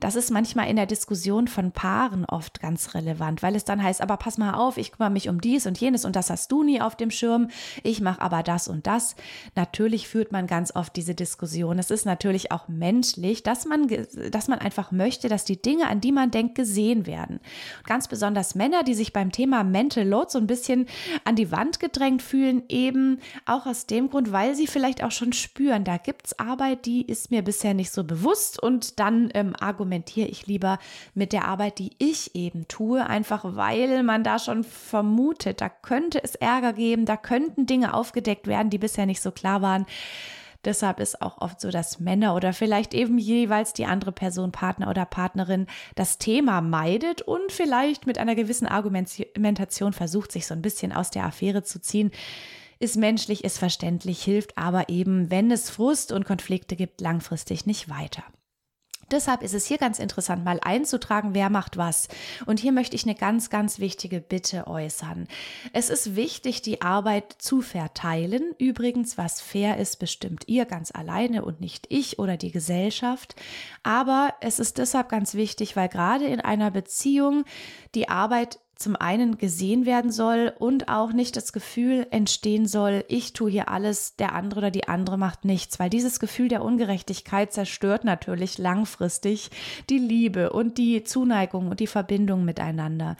Das 0.00 0.16
ist 0.16 0.30
manchmal 0.30 0.68
in 0.68 0.76
der 0.76 0.86
Diskussion 0.86 1.46
von 1.46 1.72
Paaren 1.72 2.24
oft 2.24 2.60
ganz 2.60 2.94
relevant, 2.94 3.42
weil 3.42 3.54
es 3.54 3.64
dann 3.64 3.82
heißt, 3.82 4.00
aber 4.00 4.16
pass 4.16 4.38
mal 4.38 4.54
auf, 4.54 4.78
ich 4.78 4.92
kümmere 4.92 5.10
mich 5.10 5.28
um 5.28 5.40
dies 5.40 5.66
und 5.66 5.78
jenes 5.78 6.04
und 6.04 6.16
das 6.16 6.30
hast 6.30 6.50
du 6.50 6.62
nie 6.62 6.80
auf 6.80 6.96
dem 6.96 7.10
Schirm, 7.10 7.48
ich 7.82 8.00
mache 8.00 8.22
aber 8.22 8.42
das 8.42 8.66
und 8.68 8.86
das. 8.86 9.14
Natürlich 9.56 10.08
führt 10.08 10.32
man 10.32 10.46
ganz 10.46 10.74
oft 10.74 10.96
diese 10.96 11.14
Diskussion. 11.14 11.78
Es 11.78 11.90
ist 11.90 12.06
natürlich 12.06 12.50
auch 12.50 12.68
menschlich, 12.68 13.42
dass 13.42 13.66
man, 13.66 13.88
dass 14.30 14.48
man 14.48 14.58
einfach 14.58 14.90
möchte, 14.90 15.28
dass 15.28 15.44
die 15.44 15.60
Dinge, 15.60 15.88
an 15.88 16.00
die 16.00 16.12
man 16.12 16.30
denkt, 16.30 16.54
gesehen 16.54 17.06
werden. 17.06 17.40
ganz 17.84 18.08
besonders 18.08 18.54
Männer, 18.54 18.82
die 18.84 18.94
sich 18.94 19.12
beim 19.12 19.32
Thema 19.32 19.64
Mental 19.64 20.06
Load 20.06 20.30
so 20.30 20.38
ein 20.38 20.46
bisschen 20.46 20.86
an 21.24 21.36
die 21.36 21.52
Wand 21.52 21.80
gedrängt 21.80 22.22
fühlen, 22.22 22.62
eben 22.68 23.20
auch 23.44 23.66
aus 23.66 23.86
dem 23.86 24.10
Grund, 24.10 24.32
weil 24.32 24.54
sie 24.54 24.66
vielleicht 24.66 25.02
auch 25.04 25.10
schon 25.10 25.32
spüren, 25.32 25.84
da 25.84 25.98
gibt's 25.98 26.38
Arbeit, 26.38 26.86
die 26.86 27.02
ist 27.02 27.30
mir 27.30 27.42
bisher 27.42 27.74
nicht 27.74 27.90
so 27.90 28.04
bewusst 28.04 28.62
und 28.62 28.98
dann 28.98 29.30
ähm, 29.34 29.49
argumentiere 29.54 30.28
ich 30.28 30.46
lieber 30.46 30.78
mit 31.14 31.32
der 31.32 31.46
Arbeit, 31.46 31.78
die 31.78 31.92
ich 31.98 32.34
eben 32.34 32.68
tue, 32.68 33.06
einfach 33.06 33.44
weil 33.44 34.02
man 34.02 34.24
da 34.24 34.38
schon 34.38 34.64
vermutet, 34.64 35.60
da 35.60 35.68
könnte 35.68 36.22
es 36.22 36.34
Ärger 36.34 36.72
geben, 36.72 37.04
da 37.06 37.16
könnten 37.16 37.66
Dinge 37.66 37.94
aufgedeckt 37.94 38.46
werden, 38.46 38.70
die 38.70 38.78
bisher 38.78 39.06
nicht 39.06 39.20
so 39.20 39.30
klar 39.30 39.62
waren. 39.62 39.86
Deshalb 40.64 41.00
ist 41.00 41.22
auch 41.22 41.40
oft 41.40 41.60
so, 41.60 41.70
dass 41.70 42.00
Männer 42.00 42.34
oder 42.34 42.52
vielleicht 42.52 42.92
eben 42.92 43.16
jeweils 43.16 43.72
die 43.72 43.86
andere 43.86 44.12
Person, 44.12 44.52
Partner 44.52 44.90
oder 44.90 45.06
Partnerin, 45.06 45.66
das 45.94 46.18
Thema 46.18 46.60
meidet 46.60 47.22
und 47.22 47.50
vielleicht 47.50 48.06
mit 48.06 48.18
einer 48.18 48.34
gewissen 48.34 48.66
Argumentation 48.66 49.94
versucht, 49.94 50.32
sich 50.32 50.46
so 50.46 50.52
ein 50.52 50.60
bisschen 50.60 50.92
aus 50.92 51.10
der 51.10 51.24
Affäre 51.24 51.62
zu 51.62 51.80
ziehen. 51.80 52.10
Ist 52.78 52.96
menschlich, 52.96 53.42
ist 53.44 53.58
verständlich, 53.58 54.22
hilft 54.22 54.58
aber 54.58 54.88
eben, 54.90 55.30
wenn 55.30 55.50
es 55.50 55.70
Frust 55.70 56.12
und 56.12 56.24
Konflikte 56.24 56.76
gibt, 56.76 57.00
langfristig 57.00 57.64
nicht 57.64 57.88
weiter. 57.88 58.22
Deshalb 59.10 59.42
ist 59.42 59.54
es 59.54 59.66
hier 59.66 59.78
ganz 59.78 59.98
interessant, 59.98 60.44
mal 60.44 60.60
einzutragen, 60.62 61.34
wer 61.34 61.50
macht 61.50 61.76
was. 61.76 62.08
Und 62.46 62.60
hier 62.60 62.72
möchte 62.72 62.96
ich 62.96 63.04
eine 63.04 63.14
ganz, 63.14 63.50
ganz 63.50 63.78
wichtige 63.78 64.20
Bitte 64.20 64.66
äußern. 64.66 65.26
Es 65.72 65.90
ist 65.90 66.16
wichtig, 66.16 66.62
die 66.62 66.82
Arbeit 66.82 67.34
zu 67.38 67.60
verteilen. 67.60 68.54
Übrigens, 68.58 69.18
was 69.18 69.40
fair 69.40 69.78
ist, 69.78 69.98
bestimmt 69.98 70.44
ihr 70.46 70.64
ganz 70.64 70.92
alleine 70.94 71.44
und 71.44 71.60
nicht 71.60 71.86
ich 71.88 72.18
oder 72.18 72.36
die 72.36 72.52
Gesellschaft. 72.52 73.34
Aber 73.82 74.34
es 74.40 74.58
ist 74.58 74.78
deshalb 74.78 75.08
ganz 75.08 75.34
wichtig, 75.34 75.76
weil 75.76 75.88
gerade 75.88 76.26
in 76.26 76.40
einer 76.40 76.70
Beziehung 76.70 77.44
die 77.94 78.08
Arbeit 78.08 78.58
zum 78.80 78.96
einen 78.96 79.36
gesehen 79.36 79.84
werden 79.84 80.10
soll 80.10 80.54
und 80.58 80.88
auch 80.88 81.12
nicht 81.12 81.36
das 81.36 81.52
Gefühl 81.52 82.06
entstehen 82.10 82.66
soll, 82.66 83.04
ich 83.08 83.34
tue 83.34 83.50
hier 83.50 83.68
alles, 83.68 84.16
der 84.16 84.34
andere 84.34 84.58
oder 84.58 84.70
die 84.70 84.88
andere 84.88 85.18
macht 85.18 85.44
nichts, 85.44 85.78
weil 85.78 85.90
dieses 85.90 86.18
Gefühl 86.18 86.48
der 86.48 86.64
Ungerechtigkeit 86.64 87.52
zerstört 87.52 88.04
natürlich 88.04 88.56
langfristig 88.56 89.50
die 89.90 89.98
Liebe 89.98 90.50
und 90.50 90.78
die 90.78 91.04
Zuneigung 91.04 91.68
und 91.68 91.78
die 91.78 91.86
Verbindung 91.86 92.46
miteinander. 92.46 93.16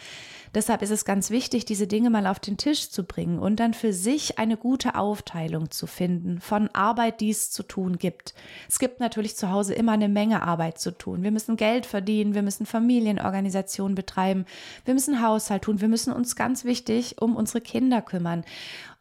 Deshalb 0.55 0.83
ist 0.83 0.91
es 0.91 1.05
ganz 1.05 1.31
wichtig, 1.31 1.65
diese 1.65 1.87
Dinge 1.87 2.11
mal 2.11 2.27
auf 2.27 2.41
den 2.41 2.57
Tisch 2.57 2.91
zu 2.91 3.05
bringen 3.05 3.39
und 3.39 3.61
dann 3.61 3.73
für 3.73 3.93
sich 3.93 4.39
eine 4.39 4.57
gute 4.57 4.97
Aufteilung 4.97 5.71
zu 5.71 5.87
finden 5.87 6.41
von 6.41 6.69
Arbeit, 6.73 7.21
die 7.21 7.31
es 7.31 7.51
zu 7.51 7.63
tun 7.63 7.99
gibt. 7.99 8.35
Es 8.69 8.81
gibt 8.81 8.99
natürlich 8.99 9.37
zu 9.37 9.51
Hause 9.51 9.75
immer 9.75 9.93
eine 9.93 10.09
Menge 10.09 10.43
Arbeit 10.43 10.79
zu 10.79 10.91
tun. 10.91 11.23
Wir 11.23 11.31
müssen 11.31 11.57
Geld 11.57 11.87
verdienen, 11.87 12.35
wir 12.35 12.43
müssen 12.43 12.67
Familienorganisationen 12.67 13.95
betreiben, 13.95 14.45
wir 14.85 14.95
müssen 14.95 15.23
Haushalt 15.23 15.63
tun, 15.63 15.81
wir 15.81 15.89
müssen 15.89 16.13
uns 16.13 16.35
ganz 16.35 16.65
wichtig 16.65 17.21
um 17.21 17.37
unsere 17.37 17.61
Kinder 17.61 18.03
kümmern. 18.03 18.45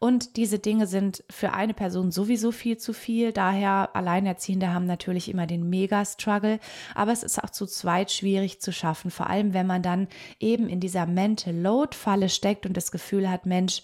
Und 0.00 0.36
diese 0.38 0.58
Dinge 0.58 0.86
sind 0.86 1.22
für 1.28 1.52
eine 1.52 1.74
Person 1.74 2.10
sowieso 2.10 2.52
viel 2.52 2.78
zu 2.78 2.94
viel. 2.94 3.32
Daher 3.32 3.94
Alleinerziehende 3.94 4.72
haben 4.72 4.86
natürlich 4.86 5.28
immer 5.28 5.46
den 5.46 5.68
Mega-Struggle. 5.68 6.58
Aber 6.94 7.12
es 7.12 7.22
ist 7.22 7.42
auch 7.44 7.50
zu 7.50 7.66
zweit 7.66 8.10
schwierig 8.10 8.62
zu 8.62 8.72
schaffen. 8.72 9.10
Vor 9.10 9.28
allem, 9.28 9.52
wenn 9.52 9.66
man 9.66 9.82
dann 9.82 10.08
eben 10.38 10.70
in 10.70 10.80
dieser 10.80 11.04
Mental 11.04 11.54
Load-Falle 11.54 12.30
steckt 12.30 12.64
und 12.64 12.78
das 12.78 12.92
Gefühl 12.92 13.30
hat, 13.30 13.44
Mensch, 13.44 13.82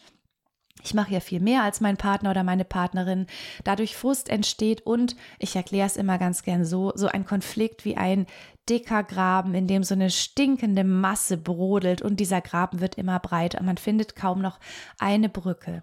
ich 0.82 0.94
mache 0.94 1.12
ja 1.12 1.20
viel 1.20 1.40
mehr 1.40 1.62
als 1.62 1.82
mein 1.82 1.98
Partner 1.98 2.30
oder 2.30 2.44
meine 2.44 2.64
Partnerin. 2.64 3.26
Dadurch 3.64 3.94
Frust 3.94 4.30
entsteht 4.30 4.86
und 4.86 5.16
ich 5.38 5.54
erkläre 5.54 5.86
es 5.86 5.98
immer 5.98 6.16
ganz 6.16 6.44
gern 6.44 6.64
so, 6.64 6.92
so 6.94 7.08
ein 7.08 7.26
Konflikt 7.26 7.84
wie 7.84 7.96
ein 7.98 8.26
dicker 8.68 9.02
Graben, 9.02 9.54
in 9.54 9.66
dem 9.66 9.82
so 9.82 9.94
eine 9.94 10.10
stinkende 10.10 10.84
Masse 10.84 11.36
brodelt 11.36 12.02
und 12.02 12.20
dieser 12.20 12.40
Graben 12.40 12.80
wird 12.80 12.96
immer 12.96 13.18
breiter. 13.18 13.62
Man 13.62 13.76
findet 13.76 14.16
kaum 14.16 14.40
noch 14.40 14.58
eine 14.98 15.28
Brücke. 15.28 15.82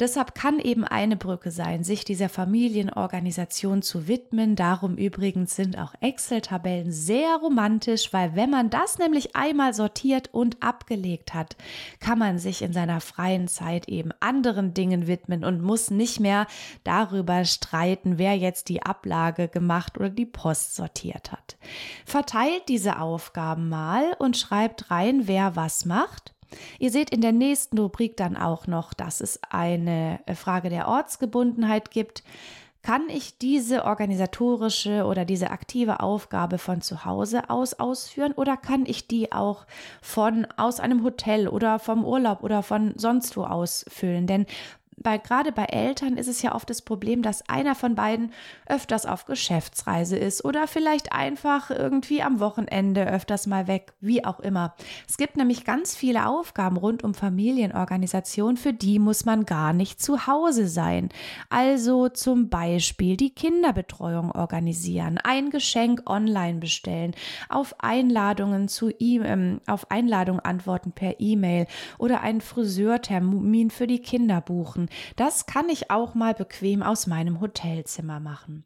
Deshalb 0.00 0.34
kann 0.34 0.58
eben 0.58 0.84
eine 0.84 1.16
Brücke 1.16 1.50
sein, 1.50 1.84
sich 1.84 2.06
dieser 2.06 2.30
Familienorganisation 2.30 3.82
zu 3.82 4.08
widmen. 4.08 4.56
Darum 4.56 4.96
übrigens 4.96 5.54
sind 5.54 5.76
auch 5.76 5.92
Excel-Tabellen 6.00 6.90
sehr 6.90 7.36
romantisch, 7.36 8.10
weil 8.14 8.34
wenn 8.34 8.48
man 8.48 8.70
das 8.70 8.98
nämlich 8.98 9.36
einmal 9.36 9.74
sortiert 9.74 10.30
und 10.32 10.62
abgelegt 10.62 11.34
hat, 11.34 11.54
kann 12.00 12.18
man 12.18 12.38
sich 12.38 12.62
in 12.62 12.72
seiner 12.72 13.02
freien 13.02 13.46
Zeit 13.46 13.88
eben 13.88 14.10
anderen 14.20 14.72
Dingen 14.72 15.06
widmen 15.06 15.44
und 15.44 15.60
muss 15.60 15.90
nicht 15.90 16.18
mehr 16.18 16.46
darüber 16.82 17.44
streiten, 17.44 18.16
wer 18.16 18.34
jetzt 18.38 18.70
die 18.70 18.82
Ablage 18.82 19.48
gemacht 19.48 19.98
oder 19.98 20.08
die 20.08 20.24
Post 20.24 20.76
sortiert 20.76 21.30
hat. 21.30 21.58
Verteilt 22.06 22.62
diese 22.68 23.00
Aufgaben 23.00 23.68
mal 23.68 24.14
und 24.18 24.38
schreibt 24.38 24.90
rein, 24.90 25.28
wer 25.28 25.56
was 25.56 25.84
macht. 25.84 26.32
Ihr 26.78 26.90
seht 26.90 27.10
in 27.10 27.20
der 27.20 27.32
nächsten 27.32 27.78
Rubrik 27.78 28.16
dann 28.16 28.36
auch 28.36 28.66
noch, 28.66 28.92
dass 28.94 29.20
es 29.20 29.40
eine 29.48 30.20
äh, 30.26 30.34
Frage 30.34 30.70
der 30.70 30.88
Ortsgebundenheit 30.88 31.90
gibt. 31.90 32.22
Kann 32.82 33.10
ich 33.10 33.36
diese 33.36 33.84
organisatorische 33.84 35.04
oder 35.04 35.26
diese 35.26 35.50
aktive 35.50 36.00
Aufgabe 36.00 36.56
von 36.56 36.80
zu 36.80 37.04
Hause 37.04 37.50
aus 37.50 37.74
ausführen 37.74 38.32
oder 38.32 38.56
kann 38.56 38.86
ich 38.86 39.06
die 39.06 39.32
auch 39.32 39.66
von 40.00 40.46
aus 40.56 40.80
einem 40.80 41.04
Hotel 41.04 41.46
oder 41.46 41.78
vom 41.78 42.06
Urlaub 42.06 42.42
oder 42.42 42.62
von 42.62 42.94
sonst 42.96 43.36
wo 43.36 43.44
ausfüllen? 43.44 44.26
Denn 44.26 44.46
bei, 45.02 45.16
gerade 45.18 45.50
bei 45.50 45.64
Eltern 45.64 46.16
ist 46.16 46.28
es 46.28 46.42
ja 46.42 46.54
oft 46.54 46.68
das 46.68 46.82
Problem, 46.82 47.22
dass 47.22 47.48
einer 47.48 47.74
von 47.74 47.94
beiden 47.94 48.32
öfters 48.66 49.06
auf 49.06 49.24
Geschäftsreise 49.24 50.16
ist 50.16 50.44
oder 50.44 50.66
vielleicht 50.66 51.12
einfach 51.12 51.70
irgendwie 51.70 52.22
am 52.22 52.38
Wochenende 52.38 53.06
öfters 53.06 53.46
mal 53.46 53.66
weg, 53.66 53.94
wie 54.00 54.24
auch 54.24 54.40
immer. 54.40 54.74
Es 55.08 55.16
gibt 55.16 55.36
nämlich 55.36 55.64
ganz 55.64 55.96
viele 55.96 56.26
Aufgaben 56.26 56.76
rund 56.76 57.02
um 57.02 57.14
Familienorganisation, 57.14 58.58
für 58.58 58.74
die 58.74 58.98
muss 58.98 59.24
man 59.24 59.46
gar 59.46 59.72
nicht 59.72 60.02
zu 60.02 60.26
Hause 60.26 60.68
sein. 60.68 61.08
Also 61.48 62.08
zum 62.08 62.50
Beispiel 62.50 63.16
die 63.16 63.34
Kinderbetreuung 63.34 64.32
organisieren, 64.32 65.18
ein 65.22 65.48
Geschenk 65.48 66.02
online 66.06 66.58
bestellen, 66.58 67.14
auf 67.48 67.74
Einladungen 67.78 68.68
zu 68.68 68.90
e 68.90 69.18
ähm, 69.18 69.60
auf 69.66 69.90
Einladungen 69.90 70.40
antworten 70.40 70.92
per 70.92 71.20
E-Mail 71.20 71.66
oder 71.98 72.20
einen 72.20 72.40
Friseurtermin 72.40 73.70
für 73.70 73.86
die 73.86 74.00
Kinder 74.00 74.40
buchen. 74.40 74.89
Das 75.16 75.46
kann 75.46 75.68
ich 75.68 75.90
auch 75.90 76.14
mal 76.14 76.34
bequem 76.34 76.82
aus 76.82 77.06
meinem 77.06 77.40
Hotelzimmer 77.40 78.20
machen. 78.20 78.64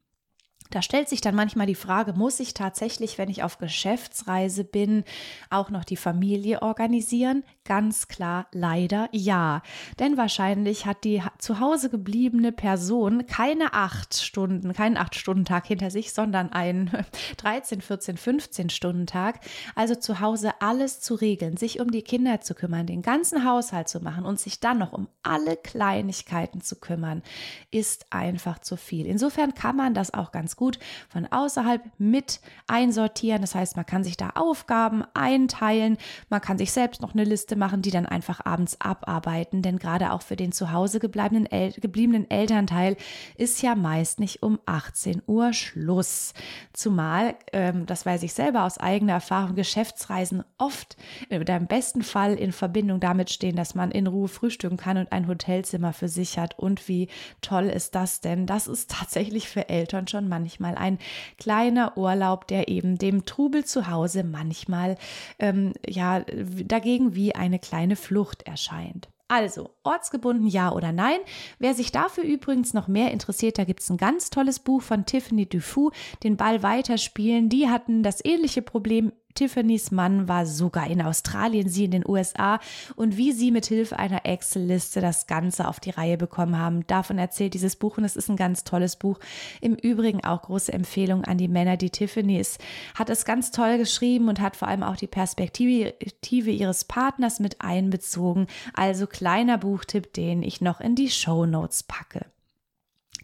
Da 0.70 0.83
stellt 0.83 1.09
sich 1.09 1.20
dann 1.20 1.35
manchmal 1.35 1.66
die 1.66 1.74
Frage, 1.74 2.14
muss 2.14 2.40
ich 2.40 2.55
tatsächlich, 2.55 3.18
wenn 3.18 3.29
ich 3.29 3.42
auf 3.42 3.59
Geschäftsreise 3.59 4.64
bin, 4.64 5.05
auch 5.50 5.70
noch 5.70 5.85
die 5.85 5.96
Familie 5.96 6.62
organisieren? 6.62 7.44
Ganz 7.64 8.09
klar, 8.09 8.46
leider 8.53 9.09
ja. 9.12 9.62
Denn 9.98 10.16
wahrscheinlich 10.16 10.85
hat 10.87 11.05
die 11.05 11.22
zu 11.38 11.61
Hause 11.61 11.90
gebliebene 11.90 12.50
Person 12.50 13.27
keine 13.27 13.72
acht 13.74 14.14
Stunden, 14.14 14.72
keinen 14.72 14.96
acht 14.96 15.14
Stunden 15.14 15.44
Tag 15.44 15.66
hinter 15.66 15.90
sich, 15.90 16.12
sondern 16.12 16.53
einen 16.53 16.90
13, 17.37 17.81
14, 17.81 18.16
15 18.16 18.70
Stunden 18.70 19.07
Tag. 19.07 19.40
Also 19.74 19.94
zu 19.94 20.20
Hause 20.20 20.53
alles 20.61 21.00
zu 21.00 21.14
regeln, 21.14 21.57
sich 21.57 21.79
um 21.81 21.90
die 21.90 22.03
Kinder 22.03 22.40
zu 22.40 22.55
kümmern, 22.55 22.87
den 22.87 23.03
ganzen 23.03 23.44
Haushalt 23.44 23.88
zu 23.88 24.00
machen 24.00 24.24
und 24.24 24.40
sich 24.40 24.61
dann 24.61 24.79
noch 24.79 24.92
um 24.92 25.09
alle 25.22 25.57
Kleinigkeiten 25.57 26.62
zu 26.62 26.77
kümmern, 26.77 27.22
ist 27.70 28.07
einfach 28.11 28.59
zu 28.59 28.77
viel. 28.77 29.07
Insofern 29.07 29.55
kann 29.55 29.77
man 29.77 29.94
das 29.94 30.12
auch 30.12 30.33
ganz 30.33 30.54
gut 30.57 30.79
von 31.09 31.27
außerhalb 31.27 31.83
mit 31.99 32.40
einsortieren. 32.67 33.40
Das 33.40 33.55
heißt, 33.55 33.77
man 33.77 33.87
kann 33.87 34.05
sich 34.05 34.17
da 34.17 34.31
Aufgaben 34.35 35.05
einteilen. 35.14 35.99
Man 36.29 36.40
kann 36.40 36.59
sich 36.59 36.73
selbst 36.73 37.03
noch 37.03 37.14
eine 37.14 37.25
Liste 37.25 37.57
machen, 37.57 37.83
die 37.83 37.90
dann 37.90 38.07
einfach 38.07 38.45
abends 38.45 38.81
abarbeiten. 38.81 39.62
Denn 39.62 39.79
gerade 39.79 40.12
auch 40.12 40.23
für 40.23 40.37
den 40.37 40.53
zu 40.53 40.73
Hause 40.73 41.01
gebliebenen, 41.01 41.47
El 41.47 41.73
gebliebenen 41.73 42.31
Elternteil 42.31 42.97
ist 43.37 43.62
ja 43.62 43.75
meist 43.75 44.21
nicht 44.21 44.43
um 44.43 44.59
18 44.67 45.23
Uhr 45.27 45.53
Schluss. 45.53 46.35
Zumal, 46.73 47.35
ähm, 47.53 47.87
das 47.87 48.07
weiß 48.07 48.23
ich 48.23 48.33
selber 48.33 48.64
aus 48.64 48.79
eigener 48.79 49.14
Erfahrung, 49.14 49.55
Geschäftsreisen 49.55 50.45
oft 50.59 50.97
oder 51.31 51.57
im 51.57 51.67
besten 51.67 52.03
Fall 52.03 52.35
in 52.35 52.53
Verbindung 52.53 53.01
damit 53.01 53.31
stehen, 53.31 53.57
dass 53.57 53.75
man 53.75 53.90
in 53.90 54.07
Ruhe 54.07 54.29
frühstücken 54.29 54.77
kann 54.77 54.97
und 54.97 55.12
ein 55.12 55.27
Hotelzimmer 55.27 55.93
für 55.93 56.09
sich 56.09 56.38
hat. 56.38 56.59
Und 56.59 56.88
wie 56.88 57.09
toll 57.40 57.64
ist 57.64 57.95
das 57.95 58.21
denn? 58.21 58.47
Das 58.47 58.67
ist 58.69 58.90
tatsächlich 58.90 59.49
für 59.49 59.69
Eltern 59.69 60.07
schon 60.09 60.29
manchmal 60.29 60.43
manchmal 60.44 60.74
ein 60.74 60.98
kleiner 61.38 61.96
Urlaub, 61.96 62.46
der 62.48 62.68
eben 62.68 62.98
dem 62.98 63.24
Trubel 63.24 63.64
zu 63.64 63.88
Hause 63.88 64.24
manchmal 64.24 64.98
ähm, 65.38 65.72
ja 65.87 66.20
dagegen 66.64 67.14
wie 67.14 67.35
eine 67.35 67.59
kleine 67.59 67.96
Flucht 67.96 68.42
erscheint. 68.42 69.09
Also, 69.26 69.70
ortsgebunden 69.85 70.46
ja 70.46 70.70
oder 70.70 70.92
nein. 70.92 71.18
Wer 71.59 71.72
sich 71.72 71.90
dafür 71.92 72.24
übrigens 72.24 72.74
noch 72.74 72.88
mehr 72.88 73.11
interessiert, 73.11 73.57
da 73.57 73.64
gibt 73.64 73.80
es 73.80 73.88
ein 73.88 73.96
ganz 73.96 74.28
tolles 74.28 74.59
Buch 74.61 74.83
von 74.83 75.07
Tiffany 75.07 75.48
Dufour, 75.48 75.92
den 76.22 76.37
Ball 76.37 76.62
weiterspielen. 76.62 77.48
Die 77.48 77.70
hatten 77.70 78.02
das 78.02 78.22
ähnliche 78.22 78.61
Problem 78.61 79.12
Tiffany's 79.35 79.90
Mann 79.90 80.29
war 80.29 80.47
sogar 80.47 80.87
in 80.87 81.03
Australien, 81.03 81.68
sie 81.68 81.85
in 81.85 81.90
den 81.90 82.09
USA 82.09 82.61
und 82.97 83.16
wie 83.16 83.33
sie 83.33 83.51
mit 83.51 83.66
Hilfe 83.66 83.99
einer 83.99 84.25
Excel-Liste 84.25 85.01
das 85.01 85.27
Ganze 85.27 85.68
auf 85.68 85.81
die 85.81 85.90
Reihe 85.90 86.16
bekommen 86.16 86.59
haben. 86.59 86.87
Davon 86.87 87.18
erzählt 87.18 87.55
dieses 87.55 87.77
Buch 87.77 87.99
und 87.99 88.05
es 88.05 88.16
ist 88.16 88.29
ein 88.29 88.37
ganz 88.37 88.64
tolles 88.64 88.97
Buch. 88.97 89.18
Im 89.61 89.75
Übrigen 89.75 90.25
auch 90.25 90.42
große 90.42 90.73
Empfehlung 90.73 91.25
an 91.25 91.38
die 91.38 91.49
Männer. 91.49 91.77
Die 91.77 91.90
Tiffany 91.90 92.38
ist, 92.38 92.61
hat 92.94 93.11
es 93.11 93.25
ganz 93.25 93.51
toll 93.51 93.79
geschrieben 93.79 94.29
und 94.29 94.40
hat 94.40 94.57
vor 94.57 94.68
allem 94.68 94.83
auch 94.83 94.97
die 94.97 95.07
Perspektive 95.07 96.51
ihres 96.51 96.85
Partners 96.85 97.40
mit 97.40 97.61
einbezogen. 97.61 98.47
Also 98.75 99.07
kleiner 99.07 99.59
Buchtipp, 99.59 100.12
den 100.12 100.42
ich 100.42 100.61
noch 100.61 100.81
in 100.81 100.94
die 100.94 101.11
Show 101.11 101.47
Notes 101.47 101.83
packe. 101.83 102.27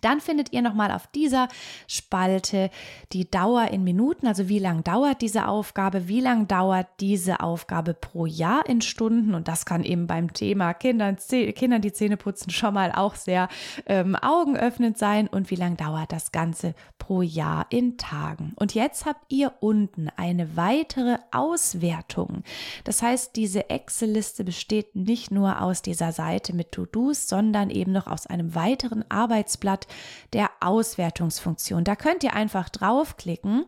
Dann 0.01 0.21
findet 0.21 0.53
ihr 0.53 0.63
nochmal 0.63 0.91
auf 0.91 1.07
dieser 1.09 1.49
Spalte 1.87 2.71
die 3.13 3.31
Dauer 3.31 3.69
in 3.69 3.85
Minuten, 3.85 4.27
also 4.27 4.49
wie 4.49 4.59
lang 4.59 4.85
dauert 4.85 5.23
diese 5.23 5.49
Aufgabe, 5.49 6.09
wie 6.09 6.21
lang 6.21 6.49
dauert 6.49 6.87
diese 7.01 7.41
Aufgabe 7.41 7.95
pro 7.95 8.27
Jahr 8.27 8.69
in 8.69 8.81
Stunden 8.81 9.35
und 9.35 9.49
das 9.49 9.65
kann 9.65 9.85
eben 9.85 10.07
beim 10.07 10.33
Thema 10.33 10.75
Kindern, 10.75 11.17
Kindern 11.17 11.83
die 11.83 11.93
Zähne 11.93 12.17
putzen 12.17 12.51
schon 12.51 12.75
mal 12.75 12.93
auch 12.93 13.15
sehr 13.15 13.49
ähm, 13.87 14.17
augenöffnend 14.17 14.99
sein 14.99 15.29
und 15.29 15.51
wie 15.51 15.57
lang 15.57 15.77
dauert 15.77 16.13
das 16.13 16.33
Ganze 16.33 16.75
pro 16.99 17.23
Jahr 17.23 17.67
in 17.71 17.97
Tagen. 17.97 18.53
Und 18.57 18.75
jetzt 18.75 19.07
habt 19.07 19.25
ihr 19.33 19.53
unten 19.61 20.09
eine 20.17 20.57
weitere 20.57 21.19
Auswertung. 21.33 22.43
Das 22.85 23.03
heißt, 23.03 23.37
diese 23.37 23.71
Excel-Liste 23.71 24.45
besteht 24.45 24.95
nicht 24.95 25.31
nur 25.31 25.61
aus 25.63 25.83
dieser 25.83 26.13
Seite 26.13 26.55
mit 26.55 26.73
To-Dos, 26.73 27.29
sondern 27.29 27.71
eben 27.71 27.93
noch 27.93 28.07
aus 28.07 28.27
einem 28.27 28.55
weiteren 28.55 29.05
Arbeitsblatt 29.09 29.87
der 30.33 30.51
Auswertungsfunktion. 30.61 31.85
Da 31.85 31.97
könnt 31.97 32.25
ihr 32.25 32.35
einfach 32.35 32.69
draufklicken 32.69 33.67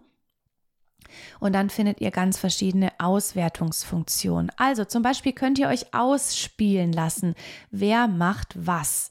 Und 1.41 1.55
dann 1.55 1.71
findet 1.71 2.01
ihr 2.01 2.11
ganz 2.11 2.39
verschiedene 2.39 2.93
Auswertungsfunktionen. 2.99 4.51
Also 4.57 4.85
zum 4.85 5.03
Beispiel 5.03 5.33
könnt 5.33 5.59
ihr 5.59 5.69
euch 5.69 5.95
ausspielen 5.95 6.93
lassen, 6.93 7.35
wer 7.71 8.09
macht 8.09 8.55
was. 8.55 9.11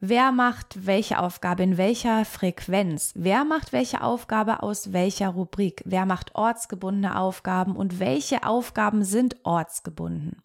Wer 0.00 0.32
macht 0.32 0.86
welche 0.86 1.18
Aufgabe 1.18 1.62
in 1.62 1.76
welcher 1.78 2.24
Frequenz? 2.24 3.12
Wer 3.14 3.44
macht 3.44 3.72
welche 3.72 4.02
Aufgabe 4.02 4.62
aus 4.62 4.92
welcher 4.92 5.28
Rubrik? 5.28 5.82
Wer 5.84 6.04
macht 6.04 6.34
ortsgebundene 6.34 7.18
Aufgaben 7.18 7.76
und 7.76 8.00
welche 8.00 8.44
Aufgaben 8.44 9.04
sind 9.04 9.36
ortsgebunden? 9.44 10.42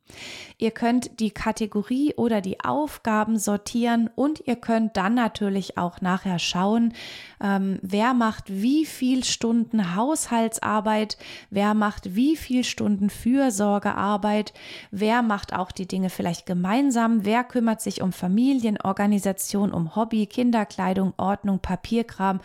Ihr 0.57 0.71
könnt 0.71 1.19
die 1.19 1.31
Kategorie 1.31 2.13
oder 2.15 2.41
die 2.41 2.59
Aufgaben 2.63 3.37
sortieren 3.37 4.09
und 4.15 4.41
ihr 4.45 4.55
könnt 4.55 4.97
dann 4.97 5.13
natürlich 5.13 5.77
auch 5.77 6.01
nachher 6.01 6.39
schauen, 6.39 6.93
ähm, 7.41 7.79
wer 7.81 8.13
macht 8.13 8.45
wie 8.49 8.85
viel 8.85 9.23
Stunden 9.23 9.95
Haushaltsarbeit, 9.95 11.17
wer 11.49 11.73
macht 11.73 12.15
wie 12.15 12.35
viel 12.35 12.63
Stunden 12.63 13.09
Fürsorgearbeit, 13.09 14.53
wer 14.91 15.21
macht 15.21 15.53
auch 15.53 15.71
die 15.71 15.87
Dinge 15.87 16.09
vielleicht 16.09 16.45
gemeinsam, 16.45 17.25
wer 17.25 17.43
kümmert 17.43 17.81
sich 17.81 18.01
um 18.01 18.11
Familienorganisation, 18.11 19.38
um 19.71 19.95
Hobby, 19.95 20.25
Kinderkleidung, 20.27 21.13
Ordnung, 21.17 21.59
Papierkram 21.59 22.39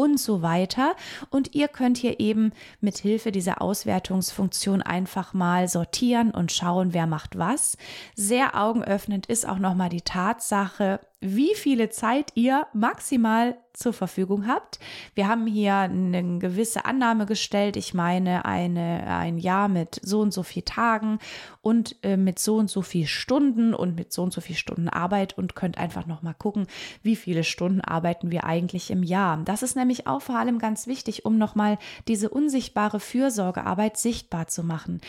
und 0.00 0.18
so 0.18 0.40
weiter. 0.40 0.96
Und 1.28 1.54
ihr 1.54 1.68
könnt 1.68 1.98
hier 1.98 2.20
eben 2.20 2.52
mit 2.80 2.96
Hilfe 2.96 3.32
dieser 3.32 3.60
Auswertungsfunktion 3.60 4.80
einfach 4.80 5.34
mal 5.34 5.68
sortieren 5.68 6.30
und 6.30 6.52
schauen, 6.52 6.94
wer 6.94 7.06
macht 7.06 7.36
was. 7.36 7.76
Sehr 8.16 8.58
augenöffnend 8.58 9.26
ist 9.26 9.46
auch 9.46 9.58
nochmal 9.58 9.90
die 9.90 10.00
Tatsache, 10.00 11.00
wie 11.20 11.54
viele 11.54 11.90
Zeit 11.90 12.32
ihr 12.34 12.66
maximal 12.72 13.56
zur 13.74 13.92
Verfügung 13.92 14.46
habt. 14.46 14.78
Wir 15.14 15.28
haben 15.28 15.46
hier 15.46 15.74
eine 15.74 16.38
gewisse 16.38 16.84
Annahme 16.86 17.26
gestellt. 17.26 17.76
Ich 17.76 17.94
meine, 17.94 18.44
eine, 18.44 19.06
ein 19.06 19.38
Jahr 19.38 19.68
mit 19.68 20.00
so 20.02 20.20
und 20.20 20.32
so 20.32 20.42
viel 20.42 20.62
Tagen 20.62 21.18
und 21.60 21.96
äh, 22.02 22.16
mit 22.16 22.38
so 22.38 22.56
und 22.56 22.70
so 22.70 22.82
viel 22.82 23.06
Stunden 23.06 23.74
und 23.74 23.96
mit 23.96 24.12
so 24.12 24.22
und 24.22 24.32
so 24.32 24.40
viel 24.40 24.56
Stunden 24.56 24.88
Arbeit 24.88 25.36
und 25.36 25.54
könnt 25.54 25.78
einfach 25.78 26.06
nochmal 26.06 26.34
gucken, 26.34 26.66
wie 27.02 27.16
viele 27.16 27.44
Stunden 27.44 27.80
arbeiten 27.80 28.30
wir 28.30 28.44
eigentlich 28.44 28.90
im 28.90 29.02
Jahr. 29.02 29.40
Das 29.44 29.62
ist 29.62 29.76
nämlich 29.76 29.89
auch 30.06 30.22
vor 30.22 30.36
allem 30.36 30.58
ganz 30.58 30.86
wichtig, 30.86 31.24
um 31.24 31.38
nochmal 31.38 31.78
diese 32.08 32.30
unsichtbare 32.30 33.00
Fürsorgearbeit 33.00 33.96
sichtbar 33.96 34.48
zu 34.48 34.62
machen. 34.62 35.00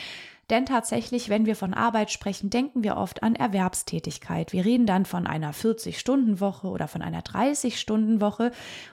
Denn 0.51 0.65
tatsächlich, 0.65 1.29
wenn 1.29 1.45
wir 1.45 1.55
von 1.55 1.73
Arbeit 1.73 2.11
sprechen, 2.11 2.49
denken 2.49 2.83
wir 2.83 2.97
oft 2.97 3.23
an 3.23 3.35
Erwerbstätigkeit. 3.35 4.51
Wir 4.51 4.65
reden 4.65 4.85
dann 4.85 5.05
von 5.05 5.25
einer 5.25 5.53
40-Stunden-Woche 5.53 6.67
oder 6.67 6.89
von 6.89 7.01
einer 7.01 7.21
30-Stunden-Woche 7.21 8.51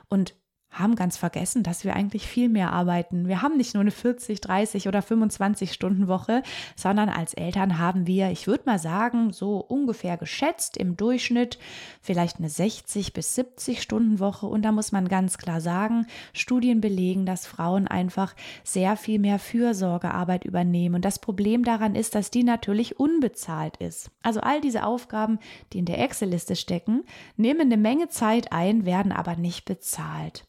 und 0.09 0.35
haben 0.79 0.95
ganz 0.97 1.17
vergessen, 1.17 1.63
dass 1.63 1.85
wir 1.85 1.95
eigentlich 1.95 2.27
viel 2.27 2.49
mehr 2.49 2.73
arbeiten. 2.73 3.29
Wir 3.29 3.43
haben 3.43 3.57
nicht 3.57 3.75
nur 3.75 3.81
eine 3.81 3.91
40, 3.91 4.41
30 4.41 4.89
oder 4.89 5.03
25 5.03 5.73
Stunden 5.73 6.09
Woche, 6.09 6.43
sondern 6.77 7.09
als 7.09 7.35
Eltern 7.35 7.79
haben 7.79 8.07
wir, 8.07 8.31
ich 8.31 8.47
würde 8.47 8.65
mal 8.67 8.79
sagen, 8.79 9.33
so 9.33 9.59
ungefähr 9.59 10.17
geschätzt 10.17 10.77
im 10.77 10.97
Durchschnitt 10.97 11.59
vielleicht 12.01 12.39
eine 12.39 12.49
60 12.49 13.13
bis 13.13 13.35
70 13.35 13.83
Stunden 13.83 14.19
Woche. 14.19 14.47
Und 14.47 14.63
da 14.63 14.73
muss 14.73 14.93
man 14.93 15.09
ganz 15.09 15.39
klar 15.39 15.61
sagen, 15.61 16.07
Studien 16.33 16.81
belegen, 16.81 17.27
dass 17.27 17.47
Frauen 17.47 17.89
einfach 17.89 18.35
sehr 18.65 18.97
viel 18.97 19.19
mehr 19.19 19.39
Fürsorgearbeit 19.39 20.45
übernehmen. 20.45 20.97
Und 20.97 21.05
das 21.05 21.19
Problem 21.19 21.65
daran 21.65 21.95
ist, 21.95 22.15
dass 22.15 22.31
die 22.31 22.45
natürlich 22.45 22.99
unbezahlt 22.99 23.77
ist. 23.79 24.11
Also 24.23 24.41
all 24.41 24.61
diese 24.61 24.85
Aufgaben, 24.85 25.39
die 25.73 25.79
in 25.79 25.85
der 25.85 26.01
Excel-Liste 26.01 26.57
stecken, 26.57 27.05
nehmen 27.37 27.63
eine 27.63 27.77
Menge 27.77 28.09
Zeit 28.09 28.53
ein, 28.53 28.85
werden 28.85 29.13
aber 29.13 29.37
nicht 29.37 29.65
bezahlt. 29.65 30.45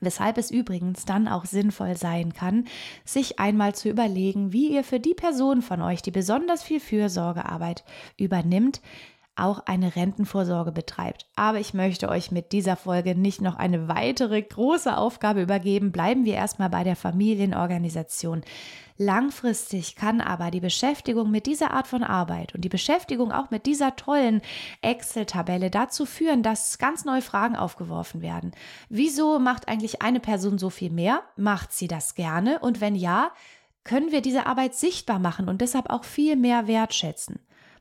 Weshalb 0.00 0.38
es 0.38 0.50
übrigens 0.50 1.04
dann 1.04 1.28
auch 1.28 1.44
sinnvoll 1.44 1.96
sein 1.96 2.32
kann, 2.32 2.66
sich 3.04 3.38
einmal 3.38 3.74
zu 3.74 3.88
überlegen, 3.88 4.52
wie 4.52 4.72
ihr 4.72 4.84
für 4.84 5.00
die 5.00 5.14
Person 5.14 5.62
von 5.62 5.82
euch, 5.82 6.02
die 6.02 6.10
besonders 6.10 6.62
viel 6.62 6.80
Fürsorgearbeit 6.80 7.84
übernimmt, 8.16 8.80
auch 9.38 9.60
eine 9.66 9.94
Rentenvorsorge 9.94 10.72
betreibt. 10.72 11.26
Aber 11.36 11.60
ich 11.60 11.74
möchte 11.74 12.08
euch 12.08 12.30
mit 12.30 12.52
dieser 12.52 12.76
Folge 12.76 13.14
nicht 13.14 13.40
noch 13.40 13.56
eine 13.56 13.88
weitere 13.88 14.42
große 14.42 14.96
Aufgabe 14.96 15.42
übergeben. 15.42 15.92
Bleiben 15.92 16.24
wir 16.24 16.34
erstmal 16.34 16.70
bei 16.70 16.84
der 16.84 16.96
Familienorganisation. 16.96 18.42
Langfristig 19.00 19.94
kann 19.94 20.20
aber 20.20 20.50
die 20.50 20.58
Beschäftigung 20.58 21.30
mit 21.30 21.46
dieser 21.46 21.70
Art 21.70 21.86
von 21.86 22.02
Arbeit 22.02 22.52
und 22.56 22.62
die 22.62 22.68
Beschäftigung 22.68 23.30
auch 23.30 23.50
mit 23.50 23.64
dieser 23.64 23.94
tollen 23.94 24.42
Excel-Tabelle 24.82 25.70
dazu 25.70 26.04
führen, 26.04 26.42
dass 26.42 26.78
ganz 26.78 27.04
neue 27.04 27.22
Fragen 27.22 27.54
aufgeworfen 27.54 28.22
werden. 28.22 28.50
Wieso 28.88 29.38
macht 29.38 29.68
eigentlich 29.68 30.02
eine 30.02 30.18
Person 30.18 30.58
so 30.58 30.68
viel 30.68 30.90
mehr? 30.90 31.22
Macht 31.36 31.72
sie 31.72 31.86
das 31.86 32.16
gerne? 32.16 32.58
Und 32.58 32.80
wenn 32.80 32.96
ja, 32.96 33.30
können 33.84 34.10
wir 34.10 34.20
diese 34.20 34.46
Arbeit 34.46 34.74
sichtbar 34.74 35.20
machen 35.20 35.48
und 35.48 35.60
deshalb 35.60 35.90
auch 35.90 36.02
viel 36.02 36.34
mehr 36.34 36.66
wertschätzen? 36.66 37.38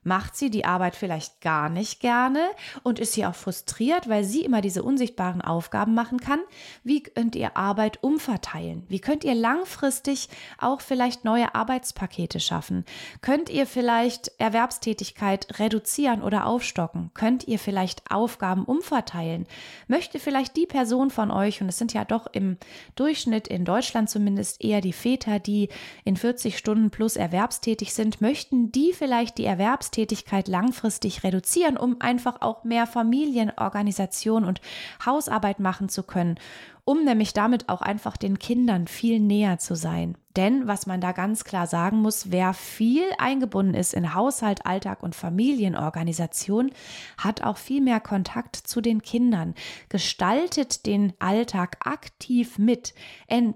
Macht 0.08 0.38
sie 0.38 0.50
die 0.50 0.64
Arbeit 0.64 0.96
vielleicht 0.96 1.42
gar 1.42 1.68
nicht 1.68 2.00
gerne 2.00 2.40
und 2.82 2.98
ist 2.98 3.12
sie 3.12 3.26
auch 3.26 3.36
frustriert, 3.36 4.08
weil 4.08 4.24
sie 4.24 4.46
immer 4.46 4.62
diese 4.62 4.82
unsichtbaren 4.82 5.42
Aufgaben 5.42 5.94
machen 5.94 6.22
kann? 6.22 6.40
Wie 6.86 7.04
könnt 7.04 7.36
ihr 7.36 7.58
Arbeit 7.58 8.02
umverteilen? 8.02 8.86
Wie 8.88 9.02
könnt 9.02 9.26
ihr 9.26 9.36
langfristig 9.36 10.30
auch 10.60 10.80
vielleicht 10.80 11.26
neue 11.26 11.54
Arbeitspakete 11.54 12.40
schaffen? 12.40 12.86
Könnt 13.20 13.50
ihr 13.50 13.68
vielleicht 13.68 14.32
Erwerbstätigkeit 14.38 15.60
reduzieren 15.60 16.22
oder 16.22 16.46
aufstocken? 16.46 17.12
Könnt 17.14 17.46
ihr 17.46 17.60
vielleicht 17.60 18.10
Aufgaben 18.10 18.64
umverteilen? 18.64 19.46
Möchte 19.90 20.20
vielleicht 20.20 20.56
die 20.56 20.68
Person 20.68 21.10
von 21.10 21.32
euch, 21.32 21.62
und 21.62 21.68
es 21.68 21.78
sind 21.78 21.92
ja 21.92 22.06
doch 22.06 22.28
im 22.32 22.56
Durchschnitt 22.96 23.50
in 23.50 23.66
Deutschland 23.66 24.10
zumindest 24.10 24.64
eher 24.64 24.80
die 24.80 24.94
Väter, 24.94 25.40
die 25.40 25.68
in 26.06 26.16
40 26.16 26.58
Stunden 26.58 26.92
plus 26.92 27.18
erwerbstätig 27.18 27.94
sind, 27.94 28.22
möchten 28.22 28.72
die 28.72 28.94
vielleicht 28.94 29.38
die 29.38 29.44
Erwerbstätigkeit 29.44 29.97
Erwerbstätigkeit 29.98 30.48
langfristig 30.48 31.24
reduzieren, 31.24 31.78
um 31.78 31.98
einfach 32.00 32.42
auch 32.42 32.64
mehr 32.64 32.86
Familienorganisation 32.86 34.46
und 34.46 34.62
Hausarbeit 35.04 35.60
machen 35.60 35.90
zu 35.90 36.04
können, 36.04 36.40
um 36.88 37.04
nämlich 37.04 37.34
damit 37.34 37.68
auch 37.68 37.82
einfach 37.82 38.16
den 38.16 38.40
Kindern 38.40 38.88
viel 38.88 39.20
näher 39.20 39.60
zu 39.60 39.76
sein. 39.76 40.18
Denn 40.38 40.68
was 40.68 40.86
man 40.86 41.02
da 41.02 41.12
ganz 41.12 41.44
klar 41.44 41.68
sagen 41.68 41.98
muss, 41.98 42.32
wer 42.32 42.54
viel 42.54 43.04
eingebunden 43.18 43.74
ist 43.74 43.94
in 43.94 44.14
Haushalt, 44.14 44.66
Alltag 44.66 45.04
und 45.04 45.14
Familienorganisation, 45.14 46.72
hat 47.18 47.44
auch 47.44 47.58
viel 47.58 47.82
mehr 47.82 48.00
Kontakt 48.00 48.56
zu 48.56 48.80
den 48.80 49.02
Kindern, 49.02 49.54
gestaltet 49.90 50.86
den 50.86 51.12
Alltag 51.20 51.76
aktiv 51.86 52.58
mit, 52.58 52.94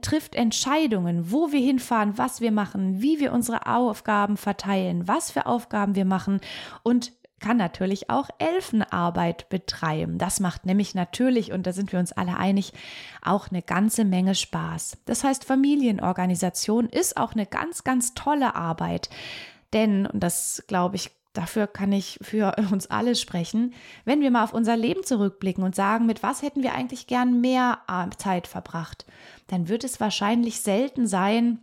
trifft 0.01 0.35
Entscheidungen, 0.35 1.31
wo 1.31 1.53
wir 1.53 1.61
hinfahren, 1.61 2.17
was 2.17 2.41
wir 2.41 2.51
machen, 2.51 3.01
wie 3.01 3.21
wir 3.21 3.31
unsere 3.31 3.65
Aufgaben 3.65 4.35
verteilen, 4.35 5.07
was 5.07 5.31
für 5.31 5.45
Aufgaben 5.45 5.95
wir 5.95 6.05
machen 6.05 6.41
und 6.83 7.13
kann 7.41 7.57
natürlich 7.57 8.09
auch 8.09 8.29
Elfenarbeit 8.37 9.49
betreiben. 9.49 10.17
Das 10.17 10.39
macht 10.39 10.65
nämlich 10.65 10.95
natürlich, 10.95 11.51
und 11.51 11.67
da 11.67 11.73
sind 11.73 11.91
wir 11.91 11.99
uns 11.99 12.13
alle 12.13 12.37
einig, 12.37 12.71
auch 13.21 13.49
eine 13.49 13.61
ganze 13.61 14.05
Menge 14.05 14.35
Spaß. 14.35 14.97
Das 15.05 15.23
heißt, 15.23 15.43
Familienorganisation 15.43 16.87
ist 16.87 17.17
auch 17.17 17.33
eine 17.33 17.45
ganz, 17.45 17.83
ganz 17.83 18.13
tolle 18.13 18.55
Arbeit. 18.55 19.09
Denn, 19.73 20.05
und 20.05 20.21
das 20.21 20.63
glaube 20.67 20.95
ich, 20.95 21.11
dafür 21.33 21.67
kann 21.67 21.91
ich 21.91 22.19
für 22.21 22.55
uns 22.71 22.87
alle 22.87 23.15
sprechen, 23.15 23.73
wenn 24.05 24.21
wir 24.21 24.31
mal 24.31 24.43
auf 24.43 24.53
unser 24.53 24.77
Leben 24.77 25.03
zurückblicken 25.03 25.63
und 25.63 25.75
sagen, 25.75 26.05
mit 26.05 26.23
was 26.23 26.41
hätten 26.41 26.63
wir 26.63 26.73
eigentlich 26.73 27.07
gern 27.07 27.41
mehr 27.41 27.79
Zeit 28.17 28.47
verbracht, 28.47 29.05
dann 29.47 29.67
wird 29.67 29.83
es 29.83 29.99
wahrscheinlich 29.99 30.61
selten 30.61 31.07
sein, 31.07 31.59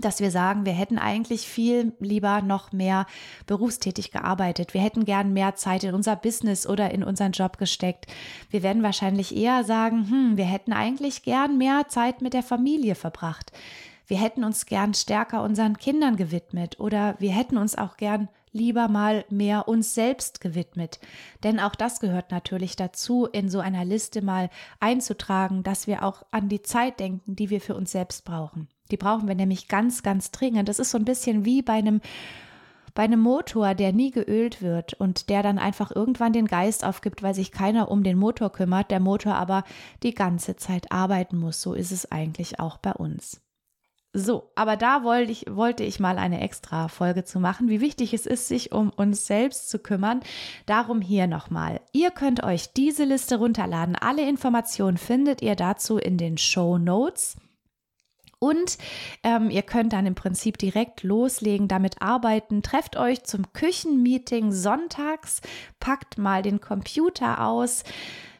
dass 0.00 0.20
wir 0.20 0.30
sagen, 0.30 0.64
wir 0.66 0.72
hätten 0.72 0.98
eigentlich 0.98 1.48
viel 1.48 1.92
lieber 2.00 2.42
noch 2.42 2.72
mehr 2.72 3.06
berufstätig 3.46 4.10
gearbeitet. 4.10 4.74
Wir 4.74 4.80
hätten 4.80 5.04
gern 5.04 5.32
mehr 5.32 5.54
Zeit 5.54 5.84
in 5.84 5.94
unser 5.94 6.16
Business 6.16 6.66
oder 6.66 6.90
in 6.90 7.02
unseren 7.04 7.32
Job 7.32 7.58
gesteckt. 7.58 8.06
Wir 8.50 8.62
werden 8.62 8.82
wahrscheinlich 8.82 9.36
eher 9.36 9.64
sagen, 9.64 10.08
hm, 10.08 10.36
wir 10.36 10.46
hätten 10.46 10.72
eigentlich 10.72 11.22
gern 11.22 11.58
mehr 11.58 11.88
Zeit 11.88 12.22
mit 12.22 12.34
der 12.34 12.42
Familie 12.42 12.94
verbracht. 12.94 13.52
Wir 14.06 14.18
hätten 14.18 14.42
uns 14.42 14.64
gern 14.64 14.94
stärker 14.94 15.42
unseren 15.42 15.76
Kindern 15.76 16.16
gewidmet 16.16 16.80
oder 16.80 17.14
wir 17.18 17.30
hätten 17.30 17.58
uns 17.58 17.76
auch 17.76 17.98
gern 17.98 18.28
lieber 18.52 18.88
mal 18.88 19.26
mehr 19.28 19.68
uns 19.68 19.94
selbst 19.94 20.40
gewidmet. 20.40 20.98
Denn 21.44 21.60
auch 21.60 21.74
das 21.74 22.00
gehört 22.00 22.30
natürlich 22.30 22.76
dazu, 22.76 23.26
in 23.26 23.48
so 23.48 23.60
einer 23.60 23.84
Liste 23.84 24.22
mal 24.22 24.48
einzutragen, 24.80 25.62
dass 25.62 25.86
wir 25.86 26.02
auch 26.02 26.22
an 26.30 26.48
die 26.48 26.62
Zeit 26.62 27.00
denken, 27.00 27.36
die 27.36 27.50
wir 27.50 27.60
für 27.60 27.74
uns 27.74 27.92
selbst 27.92 28.24
brauchen. 28.24 28.68
Die 28.90 28.96
brauchen 28.96 29.28
wir 29.28 29.34
nämlich 29.34 29.68
ganz, 29.68 30.02
ganz 30.02 30.30
dringend. 30.30 30.68
Das 30.68 30.78
ist 30.78 30.90
so 30.90 30.98
ein 30.98 31.04
bisschen 31.04 31.44
wie 31.44 31.62
bei 31.62 31.74
einem 31.74 32.00
bei 32.94 33.04
einem 33.04 33.20
Motor, 33.20 33.76
der 33.76 33.92
nie 33.92 34.10
geölt 34.10 34.60
wird 34.60 34.94
und 34.94 35.28
der 35.28 35.44
dann 35.44 35.60
einfach 35.60 35.94
irgendwann 35.94 36.32
den 36.32 36.46
Geist 36.46 36.84
aufgibt, 36.84 37.22
weil 37.22 37.32
sich 37.32 37.52
keiner 37.52 37.92
um 37.92 38.02
den 38.02 38.18
Motor 38.18 38.50
kümmert, 38.50 38.90
der 38.90 38.98
Motor 38.98 39.36
aber 39.36 39.62
die 40.02 40.14
ganze 40.14 40.56
Zeit 40.56 40.90
arbeiten 40.90 41.38
muss. 41.38 41.62
So 41.62 41.74
ist 41.74 41.92
es 41.92 42.10
eigentlich 42.10 42.58
auch 42.58 42.76
bei 42.78 42.92
uns. 42.92 43.40
So, 44.14 44.50
aber 44.56 44.76
da 44.76 45.04
wollte 45.04 45.30
ich, 45.30 45.44
wollte 45.48 45.84
ich 45.84 46.00
mal 46.00 46.18
eine 46.18 46.40
extra 46.40 46.88
Folge 46.88 47.22
zu 47.22 47.38
machen, 47.38 47.68
wie 47.68 47.80
wichtig 47.80 48.14
es 48.14 48.26
ist, 48.26 48.48
sich 48.48 48.72
um 48.72 48.90
uns 48.90 49.28
selbst 49.28 49.70
zu 49.70 49.78
kümmern. 49.78 50.20
Darum 50.66 51.00
hier 51.00 51.28
nochmal. 51.28 51.80
Ihr 51.92 52.10
könnt 52.10 52.42
euch 52.42 52.72
diese 52.72 53.04
Liste 53.04 53.36
runterladen. 53.36 53.94
Alle 53.94 54.28
Informationen 54.28 54.96
findet 54.96 55.40
ihr 55.40 55.54
dazu 55.54 55.98
in 55.98 56.16
den 56.16 56.36
Show 56.36 56.78
Notes. 56.78 57.36
Und 58.38 58.78
ähm, 59.24 59.50
ihr 59.50 59.62
könnt 59.62 59.92
dann 59.92 60.06
im 60.06 60.14
Prinzip 60.14 60.58
direkt 60.58 61.02
loslegen, 61.02 61.66
damit 61.66 62.00
arbeiten. 62.00 62.62
Trefft 62.62 62.96
euch 62.96 63.24
zum 63.24 63.52
Küchenmeeting 63.52 64.52
sonntags, 64.52 65.40
packt 65.80 66.18
mal 66.18 66.42
den 66.42 66.60
Computer 66.60 67.44
aus, 67.44 67.82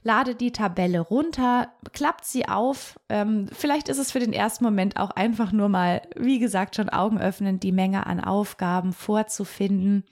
ladet 0.04 0.40
die 0.40 0.52
Tabelle 0.52 1.00
runter, 1.00 1.72
klappt 1.92 2.24
sie 2.24 2.48
auf. 2.48 2.98
Ähm, 3.08 3.48
vielleicht 3.52 3.88
ist 3.88 3.98
es 3.98 4.12
für 4.12 4.20
den 4.20 4.32
ersten 4.32 4.64
Moment 4.64 4.96
auch 4.96 5.10
einfach 5.10 5.50
nur 5.50 5.68
mal, 5.68 6.02
wie 6.16 6.38
gesagt, 6.38 6.76
schon 6.76 6.88
Augen 6.88 7.20
öffnen, 7.20 7.58
die 7.58 7.72
Menge 7.72 8.06
an 8.06 8.20
Aufgaben 8.20 8.92
vorzufinden 8.92 10.04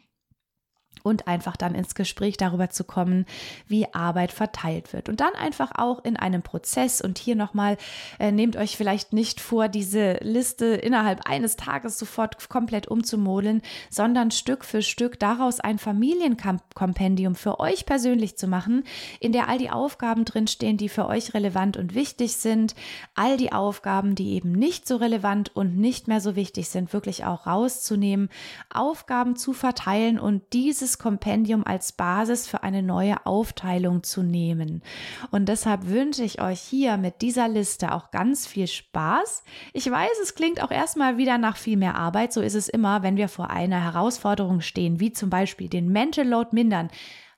und 1.07 1.29
einfach 1.29 1.57
dann 1.57 1.77
ins 1.77 1.95
Gespräch 1.95 2.37
darüber 2.37 2.69
zu 2.69 2.83
kommen, 2.83 3.27
wie 3.69 3.87
Arbeit 3.95 4.33
verteilt 4.33 4.93
wird. 4.93 5.09
Und 5.09 5.21
dann 5.21 5.35
einfach 5.35 5.71
auch 5.77 6.05
in 6.05 6.17
einem 6.17 6.43
Prozess 6.43 7.01
und 7.01 7.17
hier 7.19 7.37
nochmal, 7.37 7.77
äh, 8.19 8.33
nehmt 8.33 8.57
euch 8.57 8.77
vielleicht 8.77 9.13
nicht 9.13 9.41
vor, 9.41 9.69
diese 9.69 10.15
Liste 10.15 10.67
innerhalb 10.67 11.29
eines 11.29 11.55
Tages 11.55 11.97
sofort 11.97 12.49
komplett 12.49 12.89
umzumodeln, 12.89 13.63
sondern 13.89 14.33
Stück 14.33 14.65
für 14.65 14.83
Stück 14.83 15.21
daraus 15.21 15.61
ein 15.61 15.79
Familienkompendium 15.79 17.37
für 17.37 17.61
euch 17.61 17.87
persönlich 17.87 18.37
zu 18.37 18.49
machen, 18.49 18.83
in 19.21 19.31
der 19.31 19.49
all 19.49 19.59
die 19.59 19.71
Aufgaben 19.71 20.25
drinstehen, 20.25 20.77
die 20.77 20.89
für 20.89 21.07
euch 21.07 21.35
relevant 21.35 21.77
und 21.77 21.95
wichtig 21.95 22.35
sind, 22.37 22.75
all 23.15 23.37
die 23.37 23.53
Aufgaben, 23.53 24.17
die 24.17 24.33
eben 24.33 24.51
nicht 24.51 24.89
so 24.89 24.97
relevant 24.97 25.55
und 25.55 25.79
nicht 25.79 26.09
mehr 26.09 26.21
so 26.21 26.35
wichtig 26.35 26.69
sind, 26.69 26.93
wirklich 26.93 27.25
auch 27.25 27.47
rauszunehmen, 27.47 28.29
Aufgaben 28.75 29.37
zu 29.37 29.53
verteilen 29.53 30.19
und 30.19 30.43
diese 30.53 30.96
Kompendium 30.99 31.67
als 31.67 31.93
Basis 31.93 32.47
für 32.47 32.63
eine 32.63 32.83
neue 32.83 33.25
Aufteilung 33.27 34.03
zu 34.03 34.23
nehmen. 34.23 34.83
Und 35.31 35.49
deshalb 35.49 35.89
wünsche 35.89 36.23
ich 36.23 36.41
euch 36.41 36.61
hier 36.61 36.97
mit 36.97 37.23
dieser 37.23 37.49
Liste 37.49 37.93
auch 37.93 38.11
ganz 38.11 38.47
viel 38.47 38.67
Spaß. 38.67 39.45
Ich 39.73 39.91
weiß, 39.91 40.13
es 40.23 40.35
klingt 40.35 40.63
auch 40.63 40.71
erstmal 40.71 41.17
wieder 41.19 41.39
nach 41.39 41.57
viel 41.57 41.77
mehr 41.77 41.97
Arbeit. 41.97 42.33
So 42.33 42.41
ist 42.41 42.55
es 42.55 42.69
immer, 42.69 43.03
wenn 43.03 43.17
wir 43.17 43.29
vor 43.29 43.51
einer 43.51 43.83
Herausforderung 43.83 44.61
stehen, 44.61 45.01
wie 45.01 45.13
zum 45.13 45.31
Beispiel 45.31 45.69
den 45.69 45.91
Mental 45.91 46.27
Load 46.27 46.51
mindern 46.53 46.91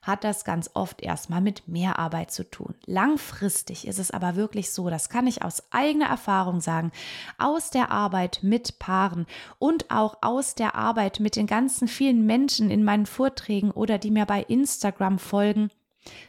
hat 0.09 0.23
das 0.23 0.43
ganz 0.43 0.71
oft 0.73 1.01
erstmal 1.01 1.39
mit 1.39 1.67
mehr 1.67 1.99
Arbeit 1.99 2.31
zu 2.31 2.43
tun. 2.49 2.75
Langfristig 2.85 3.87
ist 3.87 3.99
es 3.99 4.11
aber 4.11 4.35
wirklich 4.35 4.71
so, 4.71 4.89
das 4.89 5.09
kann 5.09 5.27
ich 5.27 5.43
aus 5.43 5.63
eigener 5.71 6.07
Erfahrung 6.07 6.59
sagen, 6.59 6.91
aus 7.37 7.69
der 7.69 7.91
Arbeit 7.91 8.39
mit 8.41 8.79
Paaren 8.79 9.27
und 9.59 9.91
auch 9.91 10.17
aus 10.21 10.55
der 10.55 10.75
Arbeit 10.75 11.19
mit 11.19 11.35
den 11.35 11.47
ganzen 11.47 11.87
vielen 11.87 12.25
Menschen 12.25 12.69
in 12.71 12.83
meinen 12.83 13.05
Vorträgen 13.05 13.71
oder 13.71 13.97
die 13.97 14.11
mir 14.11 14.25
bei 14.25 14.41
Instagram 14.41 15.19
folgen, 15.19 15.69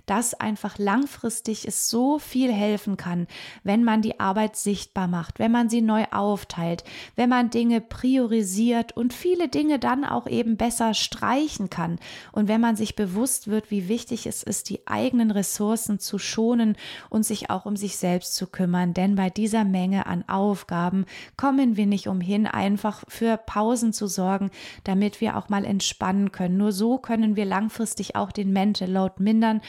dass 0.07 0.35
einfach 0.35 0.79
langfristig 0.79 1.67
es 1.67 1.89
so 1.89 2.19
viel 2.19 2.53
helfen 2.53 2.97
kann, 2.97 3.27
wenn 3.63 3.85
man 3.85 4.03
die 4.03 4.21
Arbeit 4.21 4.57
sichtbar 4.57 5.09
macht, 5.09 5.39
wenn 5.39 5.53
man 5.53 5.69
sie 5.69 5.83
neu 5.83 6.05
aufteilt, 6.11 6.85
wenn 7.17 7.29
man 7.29 7.51
Dinge 7.51 7.81
priorisiert 7.81 8.97
und 8.97 9.13
viele 9.13 9.49
Dinge 9.49 9.79
dann 9.79 10.05
auch 10.05 10.27
eben 10.27 10.57
besser 10.57 10.95
streichen 10.95 11.71
kann 11.71 11.99
und 12.33 12.49
wenn 12.49 12.61
man 12.61 12.77
sich 12.77 12.97
bewusst 12.97 13.49
wird, 13.49 13.71
wie 13.71 13.89
wichtig 13.89 14.27
es 14.27 14.43
ist, 14.43 14.69
die 14.71 14.87
eigenen 14.87 15.31
Ressourcen 15.31 15.99
zu 15.99 16.19
schonen 16.19 16.77
und 17.09 17.25
sich 17.25 17.51
auch 17.51 17.67
um 17.67 17.77
sich 17.77 17.97
selbst 17.97 18.35
zu 18.35 18.47
kümmern, 18.47 18.95
denn 18.95 19.15
bei 19.15 19.31
dieser 19.31 19.65
Menge 19.65 20.07
an 20.07 20.25
Aufgaben 20.29 21.07
kommen 21.37 21.77
wir 21.77 21.87
nicht 21.87 22.09
umhin, 22.09 22.47
einfach 22.47 23.05
für 23.09 23.37
Pausen 23.37 23.93
zu 23.93 24.07
sorgen, 24.07 24.51
damit 24.85 25.21
wir 25.21 25.37
auch 25.37 25.49
mal 25.49 25.65
entspannen 25.65 26.33
können. 26.33 26.57
Nur 26.57 26.73
so 26.73 26.99
können 26.99 27.37
wir 27.37 27.45
langfristig 27.45 28.17
auch 28.17 28.33
den 28.33 28.53
Mental 28.53 28.91
Load 28.91 29.15
mindern 29.19 29.61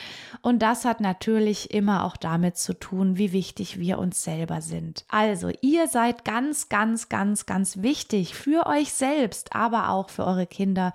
und 0.41 0.61
das 0.61 0.85
hat 0.85 1.01
natürlich 1.01 1.71
immer 1.71 2.05
auch 2.05 2.17
damit 2.17 2.57
zu 2.57 2.73
tun, 2.73 3.17
wie 3.17 3.31
wichtig 3.31 3.79
wir 3.79 3.99
uns 3.99 4.23
selber 4.23 4.61
sind. 4.61 5.05
Also, 5.09 5.51
ihr 5.61 5.87
seid 5.87 6.25
ganz, 6.25 6.69
ganz, 6.69 7.09
ganz, 7.09 7.45
ganz 7.45 7.81
wichtig 7.81 8.33
für 8.35 8.65
euch 8.65 8.91
selbst, 8.93 9.55
aber 9.55 9.89
auch 9.89 10.09
für 10.09 10.25
eure 10.25 10.47
Kinder. 10.47 10.93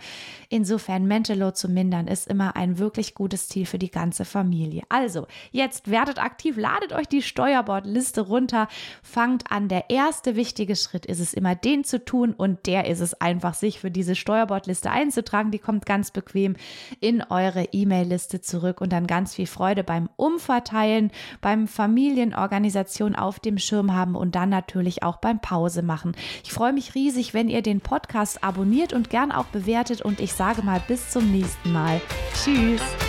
Insofern 0.48 1.06
Mental 1.06 1.38
Load 1.38 1.54
zu 1.54 1.68
mindern 1.68 2.08
ist 2.08 2.26
immer 2.28 2.56
ein 2.56 2.78
wirklich 2.78 3.14
gutes 3.14 3.48
Ziel 3.48 3.66
für 3.66 3.78
die 3.78 3.90
ganze 3.90 4.24
Familie. 4.24 4.82
Also, 4.88 5.26
jetzt 5.52 5.90
werdet 5.90 6.18
aktiv, 6.18 6.56
ladet 6.56 6.92
euch 6.92 7.06
die 7.06 7.22
Steuerbordliste 7.22 8.22
runter, 8.22 8.68
fangt 9.02 9.50
an. 9.50 9.68
Der 9.68 9.90
erste 9.90 10.34
wichtige 10.36 10.76
Schritt 10.76 11.06
ist 11.06 11.20
es 11.20 11.34
immer, 11.34 11.54
den 11.54 11.84
zu 11.84 12.04
tun 12.04 12.32
und 12.32 12.66
der 12.66 12.86
ist 12.86 13.00
es 13.00 13.14
einfach, 13.20 13.54
sich 13.54 13.80
für 13.80 13.90
diese 13.90 14.14
Steuerbordliste 14.14 14.90
einzutragen. 14.90 15.50
Die 15.50 15.58
kommt 15.58 15.86
ganz 15.86 16.10
bequem 16.10 16.56
in 17.00 17.22
eure 17.22 17.64
E-Mail-Liste 17.72 18.40
zurück 18.40 18.80
und 18.86 18.92
dann 18.92 19.08
ganz 19.08 19.34
viel 19.34 19.48
Freude 19.48 19.82
beim 19.82 20.08
Umverteilen, 20.14 21.10
beim 21.40 21.66
Familienorganisation 21.66 23.16
auf 23.16 23.40
dem 23.40 23.58
Schirm 23.58 23.94
haben 23.94 24.14
und 24.14 24.36
dann 24.36 24.48
natürlich 24.48 25.02
auch 25.02 25.16
beim 25.16 25.40
Pause 25.40 25.82
machen. 25.82 26.14
Ich 26.44 26.52
freue 26.52 26.72
mich 26.72 26.94
riesig, 26.94 27.34
wenn 27.34 27.48
ihr 27.48 27.62
den 27.62 27.80
Podcast 27.80 28.44
abonniert 28.44 28.92
und 28.92 29.10
gern 29.10 29.32
auch 29.32 29.46
bewertet 29.46 30.02
und 30.02 30.20
ich 30.20 30.34
sage 30.34 30.62
mal 30.62 30.80
bis 30.86 31.10
zum 31.10 31.32
nächsten 31.32 31.72
Mal. 31.72 32.00
Tschüss. 32.32 33.05